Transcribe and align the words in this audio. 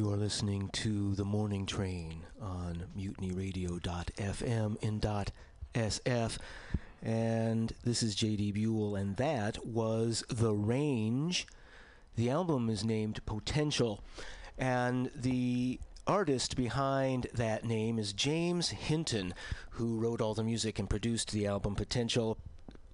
You 0.00 0.10
are 0.14 0.16
listening 0.16 0.70
to 0.72 1.14
The 1.14 1.26
Morning 1.26 1.66
Train 1.66 2.22
on 2.40 2.84
mutinyradio.fm 2.96 4.76
in 4.80 5.00
.sf. 5.74 6.38
And 7.02 7.74
this 7.84 8.02
is 8.02 8.16
JD 8.16 8.54
Buell, 8.54 8.96
and 8.96 9.16
that 9.16 9.66
was 9.66 10.24
The 10.30 10.54
Range. 10.54 11.46
The 12.16 12.30
album 12.30 12.70
is 12.70 12.82
named 12.82 13.20
Potential, 13.26 14.02
and 14.56 15.10
the 15.14 15.78
artist 16.06 16.56
behind 16.56 17.26
that 17.34 17.66
name 17.66 17.98
is 17.98 18.14
James 18.14 18.70
Hinton, 18.70 19.34
who 19.72 19.98
wrote 19.98 20.22
all 20.22 20.32
the 20.32 20.42
music 20.42 20.78
and 20.78 20.88
produced 20.88 21.30
the 21.30 21.46
album 21.46 21.74
Potential 21.74 22.38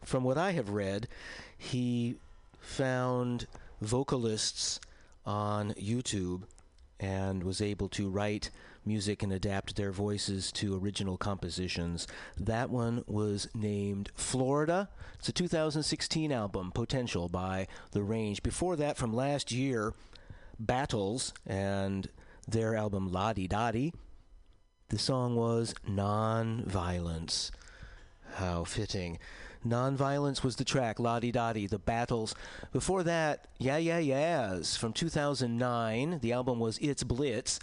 from 0.03 0.25
what 0.25 0.39
I 0.39 0.51
have 0.51 0.71
read, 0.71 1.07
he 1.57 2.17
found 2.59 3.47
vocalists 3.81 4.81
on 5.25 5.73
YouTube 5.75 6.43
and 6.99 7.43
was 7.43 7.61
able 7.61 7.89
to 7.91 8.09
write 8.09 8.51
music 8.85 9.23
and 9.23 9.33
adapt 9.33 9.77
their 9.77 9.93
voices 9.93 10.53
to 10.53 10.79
original 10.79 11.17
compositions. 11.17 12.07
That 12.39 12.71
one 12.71 13.05
was 13.07 13.49
named 13.55 14.11
Florida. 14.15 14.89
It's 15.19 15.29
a 15.29 15.33
2016 15.33 16.33
album, 16.33 16.71
Potential 16.73 17.29
by 17.29 17.67
The 17.93 18.03
Range. 18.03 18.43
Before 18.43 18.77
that, 18.77 18.97
from 18.97 19.13
last 19.13 19.51
year, 19.51 19.93
Battles 20.59 21.35
and 21.45 22.09
their 22.49 22.77
album 22.77 23.13
La 23.13 23.33
Di 23.33 23.47
Da 23.47 23.73
Di. 23.73 23.93
The 24.89 24.99
song 24.99 25.35
was 25.35 25.75
Non-Violence. 25.87 27.51
How 28.35 28.65
fitting. 28.65 29.19
Non-Violence 29.69 30.45
was 30.45 30.57
the 30.57 30.65
track, 30.65 31.01
La 31.01 31.19
Di 31.19 31.33
Da 31.33 31.53
Di, 31.53 31.67
The 31.67 31.79
Battles. 31.79 32.35
Before 32.73 33.03
that, 33.03 33.47
Yeah 33.59 33.79
Yeah 33.79 33.99
Yeahs 33.99 34.77
from 34.77 34.93
2009. 34.93 36.21
The 36.21 36.33
album 36.33 36.61
was 36.61 36.79
It's 36.79 37.03
Blitz. 37.03 37.59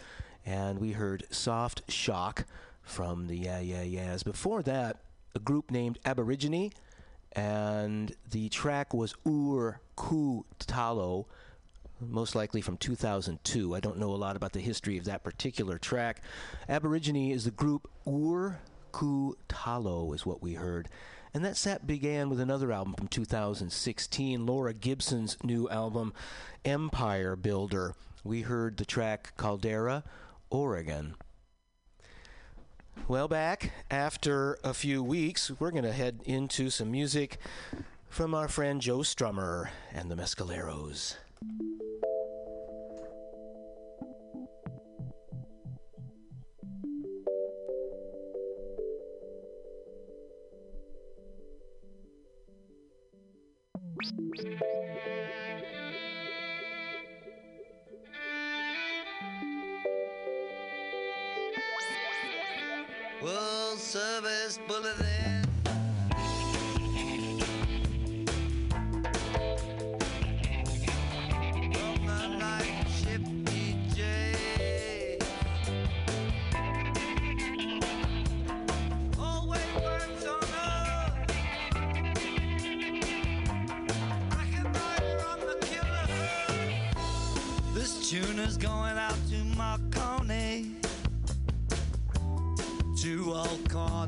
And 0.46 0.80
we 0.80 0.92
heard 0.92 1.24
Soft 1.30 1.90
Shock 1.90 2.46
from 2.82 3.28
the 3.28 3.38
Yeah 3.38 3.60
Yeah 3.60 3.84
Yeahs. 3.84 4.24
Before 4.24 4.62
that, 4.64 4.98
a 5.34 5.40
group 5.40 5.72
named 5.72 6.00
Aborigine. 6.06 6.72
And 7.32 8.14
the 8.30 8.50
track 8.50 8.94
was 8.94 9.16
Ur 9.26 9.80
Ku 9.96 10.46
Talo 10.60 11.26
most 12.10 12.36
likely 12.36 12.60
from 12.60 12.76
2002. 12.76 13.74
I 13.74 13.80
don't 13.80 13.98
know 13.98 14.14
a 14.14 14.18
lot 14.18 14.36
about 14.36 14.52
the 14.52 14.60
history 14.60 14.98
of 14.98 15.06
that 15.06 15.24
particular 15.24 15.78
track. 15.78 16.22
Aborigine 16.68 17.32
is 17.32 17.46
the 17.46 17.52
group 17.52 17.90
Ur 18.06 18.60
Ku 18.92 19.38
Talo, 19.48 20.14
is 20.14 20.26
what 20.26 20.42
we 20.42 20.56
heard. 20.56 20.90
And 21.34 21.44
that 21.44 21.58
set 21.58 21.88
began 21.88 22.30
with 22.30 22.40
another 22.40 22.72
album 22.72 22.94
from 22.94 23.08
2016, 23.08 24.46
Laura 24.46 24.74
Gibson's 24.74 25.38
new 25.44 25.68
album, 25.70 26.14
Empire 26.64 27.36
Builder. 27.36 27.96
We 28.24 28.42
heard 28.42 28.78
the 28.78 28.86
track 28.86 29.34
Caldera, 29.36 30.04
Oregon. 30.52 31.16
Well, 33.08 33.28
back 33.28 33.72
after 33.90 34.60
a 34.64 34.76
few 34.76 35.02
weeks, 35.02 35.52
we're 35.60 35.72
going 35.72 35.84
to 35.84 35.92
head 35.92 36.20
into 36.26 36.70
some 36.70 36.92
music 36.92 37.38
from 38.10 38.36
our 38.36 38.48
friend 38.48 38.80
Joe 38.80 39.00
Strummer 39.00 39.70
and 39.92 40.12
the 40.12 40.16
Mescaleros. 40.16 41.16
Service 64.68 65.13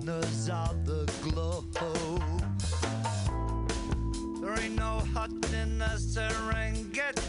corners 0.05 0.49
of 0.49 0.85
the 0.85 1.11
globe. 1.21 1.65
There 4.41 4.59
ain't 4.59 4.75
no 4.75 5.01
hut 5.13 5.31
in 5.53 5.79
the 5.79 5.97
Serengeti 5.97 7.25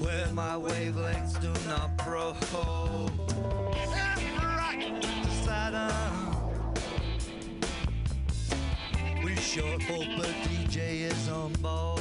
where 0.00 0.26
my 0.32 0.56
wavelengths 0.56 1.40
do 1.40 1.52
not 1.68 1.96
probe. 1.98 2.36
Right 4.42 5.00
to 5.00 5.30
Saturn. 5.44 5.92
We 9.24 9.36
sure 9.36 9.78
hope 9.80 10.18
a 10.18 10.32
DJ 10.48 11.02
is 11.10 11.28
on 11.28 11.52
board 11.54 12.00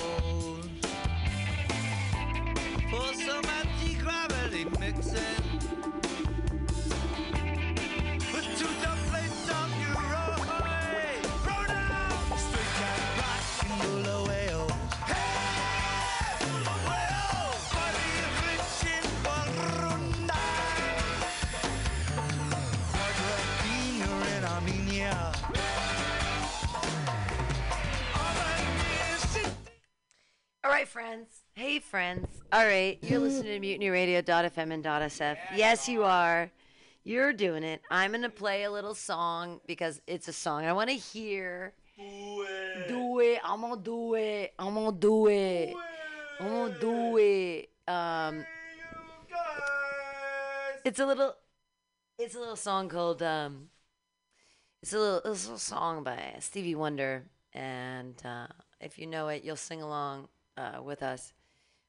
for 2.89 3.13
some 3.13 3.45
anti-gravity 3.45 4.65
mixing. 4.80 5.48
Friends. 30.89 31.43
Hey, 31.54 31.78
friends. 31.78 32.25
All 32.52 32.65
right, 32.65 32.97
you're 33.04 33.19
listening 33.19 33.62
to 33.62 33.67
MutinyRadio.fm 33.67 34.73
and 34.73 34.84
.sf. 34.84 35.38
Yes, 35.56 35.88
you 35.88 36.04
are. 36.04 36.49
You're 37.04 37.32
doing 37.32 37.63
it. 37.63 37.82
I'm 37.91 38.12
gonna 38.12 38.28
play 38.28 38.63
a 38.63 38.71
little 38.71 38.95
song 38.95 39.62
because 39.67 40.02
it's 40.08 40.28
a 40.28 40.34
song. 40.34 40.65
I 40.65 40.73
want 40.73 40.89
to 40.89 40.95
hear. 40.95 41.73
Do 42.88 43.19
it. 43.19 43.39
I'm 43.43 43.62
gonna 43.62 43.80
do 43.80 44.15
it. 44.15 44.54
I'm 44.58 44.73
gonna 44.73 44.97
do 44.97 45.28
it. 45.28 45.75
I'm 46.39 46.47
gonna 46.47 46.80
do 46.80 47.17
it. 47.17 47.69
Um, 47.88 48.45
it's 50.84 50.99
a 50.99 51.06
little. 51.06 51.36
It's 52.17 52.34
a 52.34 52.39
little 52.39 52.56
song 52.56 52.89
called. 52.89 53.21
Um, 53.21 53.67
it's 54.82 54.93
a 54.93 54.97
little. 54.97 55.32
It's 55.32 55.43
a 55.43 55.49
little 55.49 55.60
song 55.60 56.04
by 56.04 56.38
Stevie 56.39 56.73
Wonder, 56.73 57.25
and 57.54 58.15
uh, 58.25 58.47
if 58.82 58.97
you 58.97 59.06
know 59.06 59.28
it, 59.28 59.43
you'll 59.43 59.56
sing 59.56 59.84
along 59.84 60.30
uh, 60.60 60.82
with 60.84 61.02
us. 61.02 61.34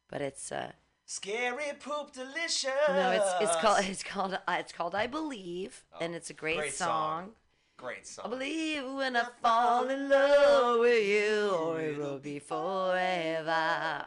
But 0.08 0.22
it's. 0.22 0.52
Uh, 0.52 0.72
Scary 1.06 1.72
poop 1.80 2.12
delicious. 2.12 2.70
no, 2.88 3.10
it's 3.10 3.32
it's 3.40 3.56
called 3.60 3.78
it's 3.84 4.04
called 4.04 4.34
uh, 4.34 4.56
it's 4.60 4.72
called 4.72 4.94
I 4.94 5.08
Believe, 5.08 5.84
and 6.00 6.14
it's 6.14 6.30
a 6.30 6.32
great, 6.32 6.58
great 6.58 6.72
song. 6.72 7.24
song. 7.24 7.30
Great 7.76 8.06
song. 8.06 8.26
I 8.26 8.28
believe 8.28 8.84
when 8.94 9.16
I 9.16 9.24
fall 9.42 9.88
in 9.88 10.08
love 10.08 10.78
with 10.78 11.04
you, 11.04 11.50
or 11.50 11.80
it 11.80 11.98
will 11.98 12.20
be 12.20 12.38
forever. 12.38 14.04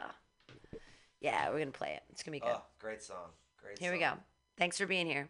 Yeah, 1.20 1.50
we're 1.50 1.58
gonna 1.58 1.72
play 1.72 1.92
it. 1.94 2.02
It's 2.10 2.22
gonna 2.22 2.36
be 2.36 2.40
good. 2.40 2.54
Oh, 2.54 2.62
great 2.78 3.02
song. 3.02 3.32
Great 3.62 3.78
here 3.78 3.92
we 3.92 3.98
go. 3.98 4.12
Thanks 4.56 4.78
for 4.78 4.86
being 4.86 5.06
here. 5.06 5.28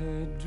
Shattered 0.00 0.39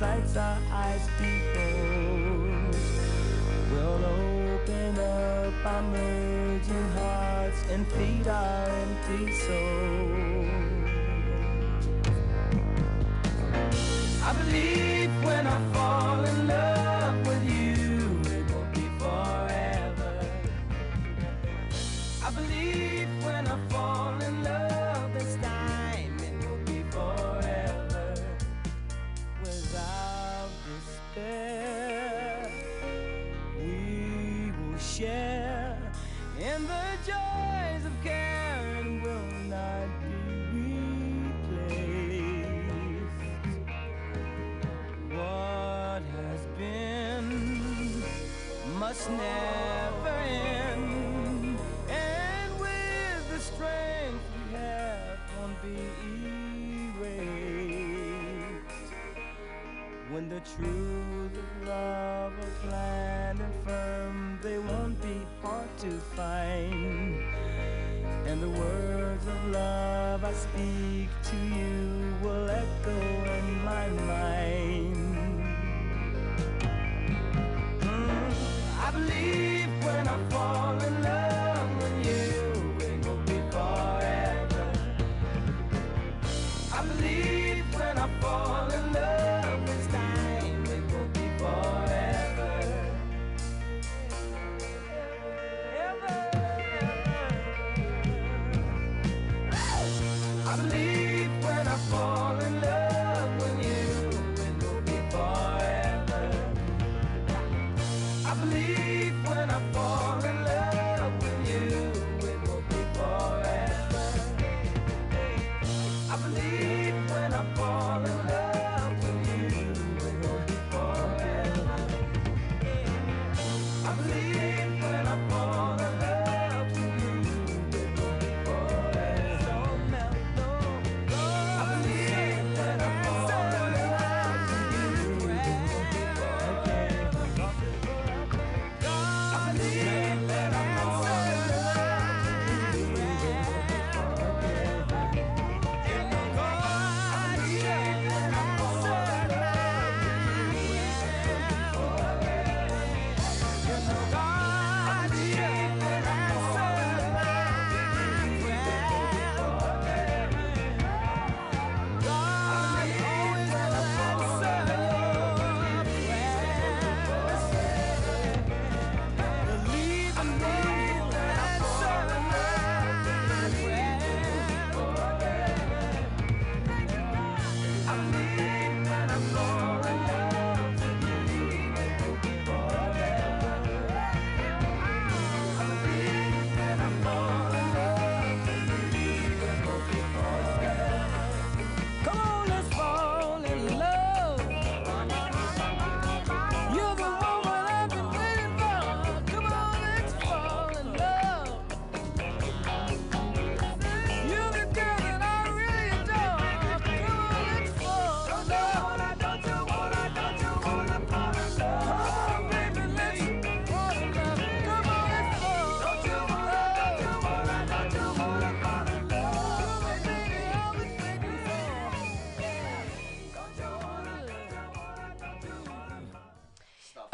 ears, 0.00 0.22
besides 0.22 0.57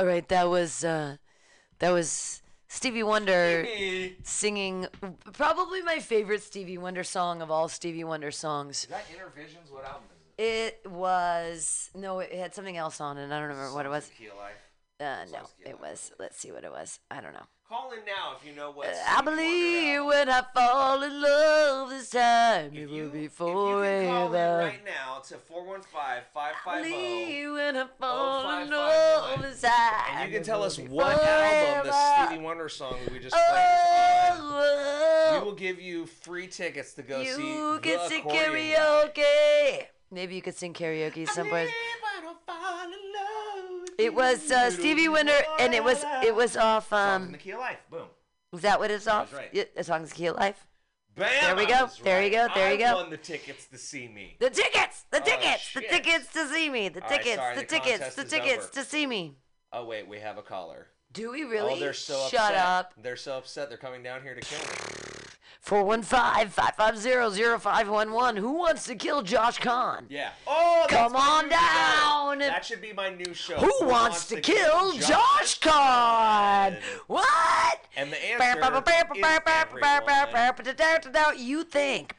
All 0.04 0.10
right, 0.10 0.28
that 0.28 0.50
was 0.50 0.84
uh, 0.84 1.16
that 1.78 1.88
was 1.88 2.42
Stevie 2.68 3.02
Wonder 3.02 3.66
Is 3.66 4.12
singing 4.22 4.86
probably 5.32 5.80
my 5.80 5.98
favorite 5.98 6.42
Stevie 6.42 6.76
Wonder 6.76 7.02
song 7.02 7.40
of 7.40 7.50
all 7.50 7.68
Stevie 7.68 8.04
Wonder 8.04 8.30
songs. 8.30 8.82
Is 8.82 8.90
that 8.90 9.06
Innervisions? 9.08 9.72
What 9.72 9.86
album 9.86 10.02
is 10.12 10.44
it? 10.44 10.80
It 10.84 10.90
was 10.90 11.88
no, 11.94 12.18
it 12.18 12.34
had 12.34 12.54
something 12.54 12.76
else 12.76 13.00
on 13.00 13.16
it. 13.16 13.24
I 13.24 13.28
don't 13.30 13.48
remember 13.48 13.72
what 13.72 13.86
it 13.86 13.88
was. 13.88 14.10
Key 14.18 14.28
Life. 14.28 14.52
Uh, 15.00 15.24
no, 15.24 15.38
Songs 15.38 15.54
of 15.58 15.64
Key 15.64 15.70
it 15.70 15.80
was. 15.80 16.12
Let's 16.18 16.36
see 16.36 16.52
what 16.52 16.64
it 16.64 16.70
was. 16.70 17.00
I 17.10 17.22
don't 17.22 17.32
know. 17.32 17.46
Call 17.66 17.92
in 17.92 18.04
now 18.04 18.36
if 18.38 18.46
you 18.46 18.54
know 18.54 18.70
what. 18.70 18.88
Uh, 18.88 18.92
I 19.08 19.22
believe 19.22 20.04
when 20.04 20.28
I 20.28 20.42
fall 20.54 21.02
in 21.02 21.20
love 21.20 21.88
this 21.88 22.10
time, 22.10 22.66
If 22.66 22.74
it 22.74 22.90
you, 22.90 23.04
will 23.04 23.10
be 23.10 23.24
if 23.24 23.40
you 23.40 23.46
can 23.46 23.54
call 23.54 23.82
in 23.82 24.06
forever. 24.30 24.58
right 24.58 24.84
now 24.84 25.20
to 25.20 25.34
415-550 25.36 26.82
Believe 26.82 27.52
when 27.54 27.76
I 27.78 27.86
fall 27.98 28.60
in 28.60 28.70
love 28.70 29.38
oh 29.38 29.42
this 29.42 29.62
time. 29.62 29.72
and 30.10 30.30
you 30.30 30.36
can 30.36 30.44
tell 30.44 30.62
us 30.62 30.78
it 30.78 30.82
will 30.82 30.88
be 30.90 30.94
what 30.96 31.22
album 31.22 31.86
the 31.86 31.92
forever. 31.92 32.26
Stevie 32.26 32.42
Wonder 32.42 32.68
song 32.68 32.96
we 33.10 33.18
just 33.18 33.34
played 33.34 34.34
is 34.34 34.40
on. 34.40 34.50
Oh, 34.52 35.30
We 35.32 35.38
oh. 35.38 35.44
will 35.46 35.54
give 35.54 35.80
you 35.80 36.04
free 36.04 36.46
tickets 36.48 36.92
to 36.94 37.02
go 37.02 37.24
see 37.24 37.54
you 37.54 37.74
the 37.76 37.80
can 37.80 38.08
sing 38.10 38.20
Accordion 38.20 38.76
Guy. 39.14 39.14
karaoke. 39.16 39.86
Maybe 40.10 40.34
you 40.34 40.42
could 40.42 40.54
sing 40.56 40.72
karaoke 40.74 41.28
someplace. 41.28 41.70
It 43.98 44.12
was 44.14 44.50
uh, 44.50 44.70
Stevie 44.70 45.08
Wonder, 45.08 45.32
and 45.60 45.72
it 45.74 45.82
was 45.84 46.04
it 46.24 46.34
was 46.34 46.56
off. 46.56 46.88
Songs 46.88 47.22
in 47.22 47.26
Um, 47.26 47.32
the 47.32 47.38
Key 47.38 47.50
of 47.52 47.60
Life. 47.60 47.78
Boom. 47.90 48.06
is 48.52 48.60
that 48.62 48.78
what 48.80 48.90
it's 48.90 49.06
off? 49.06 49.32
right. 49.32 49.50
Yeah, 49.52 49.64
the 49.76 49.84
song's 49.84 50.12
Key 50.12 50.26
of 50.26 50.36
Life. 50.36 50.66
Bam! 51.16 51.28
There 51.42 51.54
we 51.56 51.66
go, 51.66 51.82
was 51.84 51.98
there 52.02 52.24
you 52.24 52.30
go, 52.30 52.48
there 52.56 52.70
you 52.74 52.84
I 52.84 52.90
go. 52.90 52.96
won 52.96 53.10
the 53.10 53.16
tickets 53.16 53.66
to 53.66 53.78
see 53.78 54.08
me. 54.08 54.36
The 54.40 54.50
tickets, 54.50 55.04
the 55.12 55.20
Oh, 55.22 55.24
tickets, 55.24 55.72
the 55.72 55.80
tickets 55.82 56.32
to 56.32 56.48
see 56.48 56.68
me. 56.68 56.88
The 56.88 57.02
All 57.04 57.08
right, 57.08 57.18
tickets, 57.18 57.36
sorry, 57.36 57.54
the 57.54 57.60
the 57.60 57.66
tickets, 57.68 58.14
the 58.16 58.24
tickets 58.24 58.64
over. 58.64 58.74
to 58.74 58.84
see 58.84 59.06
me. 59.06 59.36
Oh 59.72 59.84
wait, 59.84 60.08
we 60.08 60.18
have 60.18 60.38
a 60.38 60.42
caller. 60.42 60.88
Do 61.12 61.30
we 61.30 61.44
really? 61.44 61.74
Oh, 61.74 61.78
they're 61.78 61.92
so 61.92 62.26
Shut 62.28 62.40
upset. 62.52 62.56
up. 62.56 62.94
They're 63.00 63.14
so 63.16 63.38
upset. 63.38 63.68
They're 63.68 63.78
coming 63.78 64.02
down 64.02 64.22
here 64.22 64.34
to 64.34 64.40
kill 64.40 64.58
me. 64.58 65.03
415-550-0511. 65.64 68.36
Who 68.36 68.52
wants 68.52 68.84
to 68.86 68.94
kill 68.94 69.22
Josh 69.22 69.58
Kahn? 69.58 70.04
Yeah. 70.10 70.28
Oh, 70.46 70.84
that's 70.88 71.02
Come 71.02 71.16
on 71.16 71.46
new 71.46 71.52
show. 71.52 71.56
down. 71.56 72.38
That 72.40 72.66
should 72.66 72.82
be 72.82 72.92
my 72.92 73.08
new 73.08 73.32
show. 73.32 73.56
Who 73.56 73.72
wants 73.86 74.26
to 74.26 74.42
kill 74.42 74.92
Josh 74.92 75.58
Kahn? 75.60 76.76
What? 77.06 77.80
And 77.96 78.12
the 78.12 78.16
answer 78.16 78.44
is. 78.44 78.56
You 81.38 81.64
think 81.64 82.14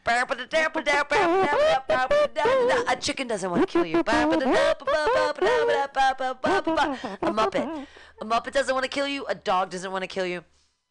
a 2.88 2.96
chicken 3.00 3.28
doesn't 3.28 3.52
want 3.52 3.62
to 3.62 3.68
kill 3.68 3.86
you. 3.86 4.00
A 4.00 4.04
muppet. 7.32 7.86
A 8.22 8.26
muppet 8.26 8.54
doesn't 8.54 8.74
want 8.74 8.84
to 8.84 8.90
kill 8.90 9.08
you. 9.08 9.26
A 9.28 9.36
dog 9.36 9.70
doesn't 9.70 9.92
want 9.92 10.02
to 10.04 10.08
kill 10.08 10.26
you. 10.26 10.44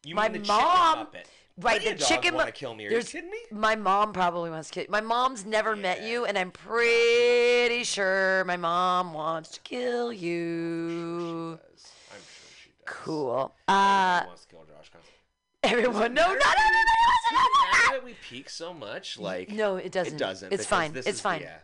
You 0.04 0.14
My 0.14 0.28
mean 0.28 0.42
the 0.42 0.46
chicken 0.46 0.62
mom-? 0.62 1.08
Right, 1.56 1.80
Plenty 1.80 1.96
the 1.98 2.04
chicken. 2.04 2.34
want 2.34 2.46
to 2.46 2.52
kill 2.52 2.74
me. 2.74 2.86
Are 2.86 2.90
you 2.90 3.00
kidding 3.02 3.30
me? 3.30 3.38
My 3.52 3.76
mom 3.76 4.12
probably 4.12 4.50
wants 4.50 4.68
to 4.70 4.74
kill 4.74 4.82
you. 4.84 4.88
My 4.90 5.00
mom's 5.00 5.46
never 5.46 5.76
met 5.76 6.02
you, 6.02 6.24
and 6.24 6.36
I'm 6.36 6.50
pretty 6.50 7.84
sure 7.84 8.44
my 8.44 8.56
mom 8.56 9.12
wants 9.12 9.50
to 9.50 9.60
kill 9.60 10.12
you. 10.12 11.60
Does. 11.72 11.92
I'm 12.10 12.18
sure 12.18 12.50
she 12.60 12.70
does. 12.70 12.76
Cool. 12.86 13.54
Everyone 13.68 14.22
Uh, 14.22 14.24
wants 14.26 14.42
to 14.42 14.48
kill 14.48 14.64
Josh 14.64 14.90
Constantine. 14.90 15.12
everyone, 15.62 16.12
no, 16.14 16.22
no, 16.22 16.32
no, 16.32 16.34
no, 16.34 16.34
no, 16.34 16.34
no, 16.34 16.42
Does 16.42 17.32
no, 17.32 17.38
no, 17.38 17.92
that 17.92 18.00
we 18.04 18.14
peak 18.28 18.50
so 18.50 18.74
much? 18.74 19.16
Like 19.20 19.50
No, 19.50 19.76
it 19.76 19.92
doesn't. 19.92 20.14
It 20.14 20.18
doesn't. 20.18 20.52
It's 20.52 20.66
fine. 20.66 20.92
It's 20.96 21.06
is- 21.06 21.20
fine. 21.20 21.42
Yeah. 21.42 21.58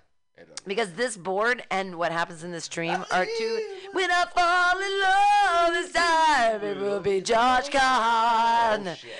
Because 0.66 0.92
this 0.94 1.16
board 1.18 1.64
and 1.70 1.96
what 1.96 2.12
happens 2.12 2.44
in 2.44 2.50
this 2.52 2.64
stream 2.64 3.04
are 3.10 3.26
two. 3.26 3.78
When 3.92 4.08
I 4.10 4.24
fall 4.34 4.78
in 4.80 5.00
love 5.02 5.82
this 5.82 5.92
time, 5.92 6.62
it 6.64 6.78
will 6.80 7.00
be 7.00 7.20
Josh 7.30 7.68
Khan. 7.68 8.88
Oh, 8.88 8.94
shit. 8.94 9.10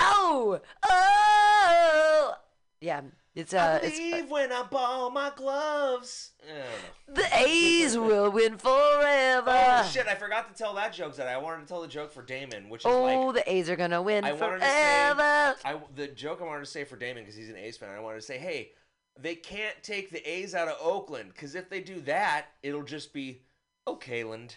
Oh, 0.00 0.60
oh. 0.88 2.34
Yeah, 2.80 3.00
it's 3.34 3.54
uh, 3.54 3.80
I 3.82 3.86
it's 3.86 3.98
believe 3.98 4.30
when 4.30 4.52
I 4.52 4.62
ball 4.64 5.10
my 5.10 5.32
gloves. 5.34 6.32
I 6.46 7.12
the 7.12 7.26
A's 7.38 7.96
will 7.96 8.30
win 8.30 8.58
forever. 8.58 9.50
Oh 9.50 9.88
shit! 9.90 10.06
I 10.06 10.14
forgot 10.14 10.54
to 10.54 10.62
tell 10.62 10.74
that 10.74 10.92
joke. 10.92 11.16
That 11.16 11.28
I 11.28 11.38
wanted 11.38 11.62
to 11.62 11.66
tell 11.66 11.80
the 11.80 11.88
joke 11.88 12.12
for 12.12 12.22
Damon, 12.22 12.68
which 12.68 12.82
is 12.82 12.86
Oh, 12.86 13.02
like 13.02 13.34
the 13.34 13.50
A's 13.52 13.70
are 13.70 13.76
gonna 13.76 14.02
win 14.02 14.24
I 14.24 14.32
wanted 14.32 14.60
to 14.60 14.66
say- 14.66 15.10
forever. 15.10 15.56
I 15.64 15.80
the 15.94 16.08
joke 16.08 16.40
I 16.42 16.44
wanted 16.44 16.64
to 16.66 16.70
say 16.70 16.84
for 16.84 16.96
Damon 16.96 17.22
because 17.24 17.36
he's 17.36 17.48
an 17.48 17.56
A's 17.56 17.76
fan. 17.78 17.88
I 17.90 18.00
wanted 18.00 18.20
to 18.20 18.26
say, 18.26 18.36
hey, 18.38 18.72
they 19.18 19.34
can't 19.34 19.82
take 19.82 20.10
the 20.10 20.22
A's 20.30 20.54
out 20.54 20.68
of 20.68 20.76
Oakland 20.80 21.30
because 21.32 21.54
if 21.54 21.70
they 21.70 21.80
do 21.80 22.00
that, 22.02 22.46
it'll 22.62 22.82
just 22.82 23.12
be 23.14 23.40
Oakland. 23.86 24.56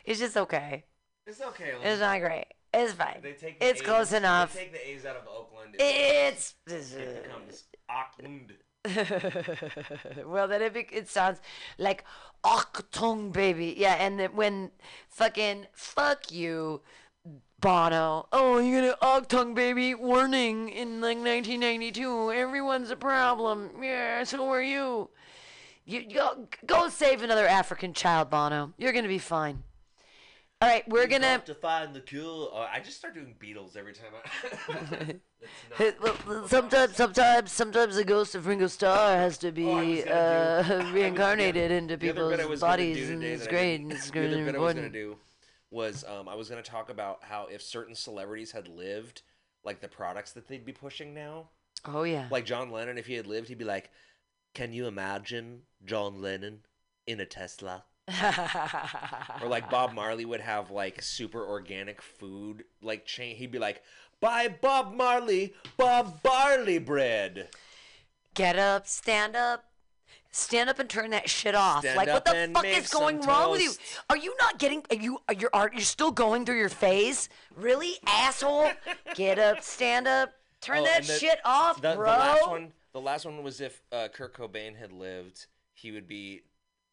it's 0.04 0.20
just 0.20 0.36
okay. 0.36 0.84
It's 1.26 1.40
okay. 1.40 1.72
It's 1.82 2.00
not 2.00 2.20
great. 2.20 2.46
It's 2.72 2.92
fine. 2.92 3.20
They 3.22 3.32
take 3.32 3.60
the 3.60 3.66
It's 3.66 3.80
A's, 3.80 3.86
close 3.86 4.12
enough. 4.12 4.52
They 4.52 4.60
take 4.60 4.72
the 4.72 4.88
A's 4.90 5.06
out 5.06 5.16
of 5.16 5.28
Oakland. 5.28 5.76
It's. 5.78 6.54
it 6.66 7.22
becomes 7.22 7.64
Auckland. 7.88 8.54
well, 10.26 10.46
then 10.46 10.60
it, 10.60 10.74
bec- 10.74 10.92
it 10.92 11.08
sounds 11.08 11.40
like 11.78 12.04
Achtung 12.44 13.32
baby. 13.32 13.74
Yeah, 13.78 13.94
and 13.94 14.20
then 14.20 14.34
when 14.34 14.72
fucking 15.08 15.66
fuck 15.72 16.30
you, 16.30 16.82
Bono. 17.60 18.28
Oh, 18.30 18.58
you're 18.58 18.82
gonna 18.82 18.96
Achtung 19.00 19.54
baby 19.54 19.94
warning 19.94 20.68
in 20.68 21.00
like 21.00 21.16
1992. 21.16 22.32
Everyone's 22.32 22.90
a 22.90 22.96
problem. 22.96 23.70
Yeah, 23.82 24.24
so 24.24 24.46
are 24.50 24.62
you. 24.62 25.08
You 25.86 26.12
go, 26.12 26.48
go 26.66 26.88
save 26.88 27.22
another 27.22 27.46
African 27.46 27.94
child, 27.94 28.28
Bono. 28.30 28.74
You're 28.76 28.92
gonna 28.92 29.08
be 29.08 29.18
fine. 29.18 29.62
All 30.64 30.70
right, 30.70 30.88
we're 30.88 31.06
gonna. 31.06 31.42
to 31.44 31.54
find 31.54 31.94
the 31.94 32.00
cure. 32.00 32.48
Oh, 32.50 32.66
I 32.72 32.80
just 32.80 32.96
start 32.96 33.12
doing 33.12 33.34
Beatles 33.38 33.76
every 33.76 33.92
time. 33.92 34.12
I... 34.16 35.16
Not- 35.78 36.48
Sometimes, 36.48 36.96
sometimes, 36.96 37.52
sometimes 37.52 37.96
the 37.96 38.04
ghost 38.04 38.34
of 38.34 38.46
Ringo 38.46 38.66
Starr 38.66 39.14
has 39.14 39.36
to 39.38 39.52
be 39.52 39.66
Oh, 39.66 39.72
I 39.76 39.84
was 39.84 40.04
gonna 40.04 40.06
do- 40.06 40.10
I 40.14 40.88
uh, 40.88 40.92
reincarnated 40.92 41.70
into 41.70 41.94
other 41.94 41.98
bit 41.98 42.14
people's 42.14 42.36
gonna 42.38 42.56
bodies, 42.56 43.10
and 43.10 43.22
it's 43.22 43.46
great, 43.46 43.74
and 43.82 43.92
it's 43.92 44.08
the 44.08 44.26
other 44.26 44.42
bit 44.42 44.54
I 44.54 44.58
was 44.58 44.74
gonna 44.74 44.88
do 44.88 45.16
was 45.70 46.02
um, 46.04 46.30
I 46.30 46.34
was 46.34 46.48
gonna 46.48 46.62
talk 46.62 46.88
about 46.88 47.18
how 47.20 47.46
if 47.52 47.60
certain 47.60 47.94
celebrities 47.94 48.52
had 48.52 48.66
lived, 48.66 49.20
like 49.64 49.82
the 49.82 49.88
products 49.88 50.32
that 50.32 50.48
they'd 50.48 50.64
be 50.64 50.72
pushing 50.72 51.12
now. 51.12 51.50
Oh 51.84 52.04
yeah. 52.04 52.26
Like 52.30 52.46
John 52.46 52.70
Lennon, 52.70 52.96
if 52.96 53.04
he 53.04 53.12
had 53.12 53.26
lived, 53.26 53.48
he'd 53.48 53.58
be 53.58 53.66
like, 53.66 53.90
"Can 54.54 54.72
you 54.72 54.86
imagine 54.86 55.64
John 55.84 56.22
Lennon 56.22 56.60
in 57.06 57.20
a 57.20 57.26
Tesla?" 57.26 57.84
Or 59.42 59.48
like 59.48 59.70
Bob 59.70 59.92
Marley 59.94 60.24
would 60.24 60.40
have 60.40 60.70
like 60.70 61.02
super 61.02 61.44
organic 61.46 62.02
food, 62.02 62.64
like 62.82 63.06
chain. 63.06 63.36
He'd 63.36 63.50
be 63.50 63.58
like, 63.58 63.82
"Buy 64.20 64.48
Bob 64.48 64.94
Marley 64.94 65.54
Bob 65.76 66.22
Barley 66.22 66.78
bread." 66.78 67.48
Get 68.34 68.58
up, 68.58 68.86
stand 68.86 69.36
up. 69.36 69.64
Stand 70.32 70.68
up 70.68 70.80
and 70.80 70.90
turn 70.90 71.10
that 71.10 71.30
shit 71.30 71.54
off. 71.54 71.82
Stand 71.82 71.96
like, 71.96 72.08
what 72.08 72.24
the 72.24 72.50
fuck 72.52 72.64
is 72.66 72.88
going 72.88 73.20
wrong 73.20 73.52
with 73.52 73.62
you? 73.62 73.70
Are 74.10 74.16
you 74.16 74.34
not 74.40 74.58
getting? 74.58 74.84
Are 74.90 74.96
you? 74.96 75.18
Are 75.28 75.34
you? 75.34 75.48
Are 75.52 75.70
you 75.72 75.80
still 75.82 76.10
going 76.10 76.44
through 76.44 76.58
your 76.58 76.68
phase? 76.68 77.28
Really, 77.54 77.92
asshole? 78.06 78.70
Get 79.14 79.38
up, 79.38 79.62
stand 79.62 80.08
up, 80.08 80.32
turn 80.60 80.78
Oh, 80.78 80.84
that 80.84 81.04
the- 81.04 81.12
shit 81.12 81.38
off, 81.44 81.80
The, 81.80 81.94
bro. 81.94 82.10
the 82.10 82.18
last 82.18 82.48
one, 82.50 82.72
the 82.92 83.00
last 83.00 83.24
one 83.24 83.42
was 83.44 83.60
if 83.60 83.80
uh, 83.92 84.08
Kurt 84.12 84.34
Cobain 84.36 84.76
had 84.76 84.92
lived, 84.92 85.46
he 85.72 85.92
would 85.92 86.08
be 86.08 86.42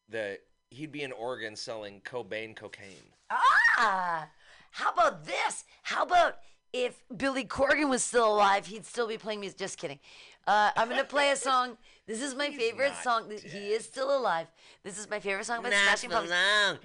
the 0.07 0.37
he'd 0.71 0.91
be 0.91 1.03
in 1.03 1.11
Oregon 1.11 1.55
selling 1.55 2.01
Cobain 2.01 2.55
cocaine. 2.55 3.13
Ah, 3.29 4.27
how 4.71 4.91
about 4.91 5.25
this? 5.25 5.65
How 5.83 6.03
about 6.03 6.37
if 6.73 7.03
Billy 7.15 7.43
Corgan 7.45 7.89
was 7.89 8.03
still 8.03 8.33
alive, 8.33 8.65
he'd 8.65 8.85
still 8.85 9.07
be 9.07 9.17
playing 9.17 9.41
music? 9.41 9.59
Just 9.59 9.77
kidding. 9.77 9.99
Uh, 10.47 10.71
I'm 10.75 10.89
gonna 10.89 11.03
play 11.03 11.31
a 11.31 11.35
song. 11.49 11.77
This 12.07 12.21
is 12.21 12.35
my 12.35 12.49
favorite 12.51 12.93
song. 13.03 13.29
Th- 13.29 13.41
He 13.43 13.69
is 13.73 13.85
still 13.85 14.15
alive. 14.17 14.47
This 14.83 14.97
is 14.97 15.09
my 15.09 15.19
favorite 15.19 15.45
song 15.45 15.61
by 15.61 15.69
Smashing 15.69 16.09
Pumpkins. 16.09 16.33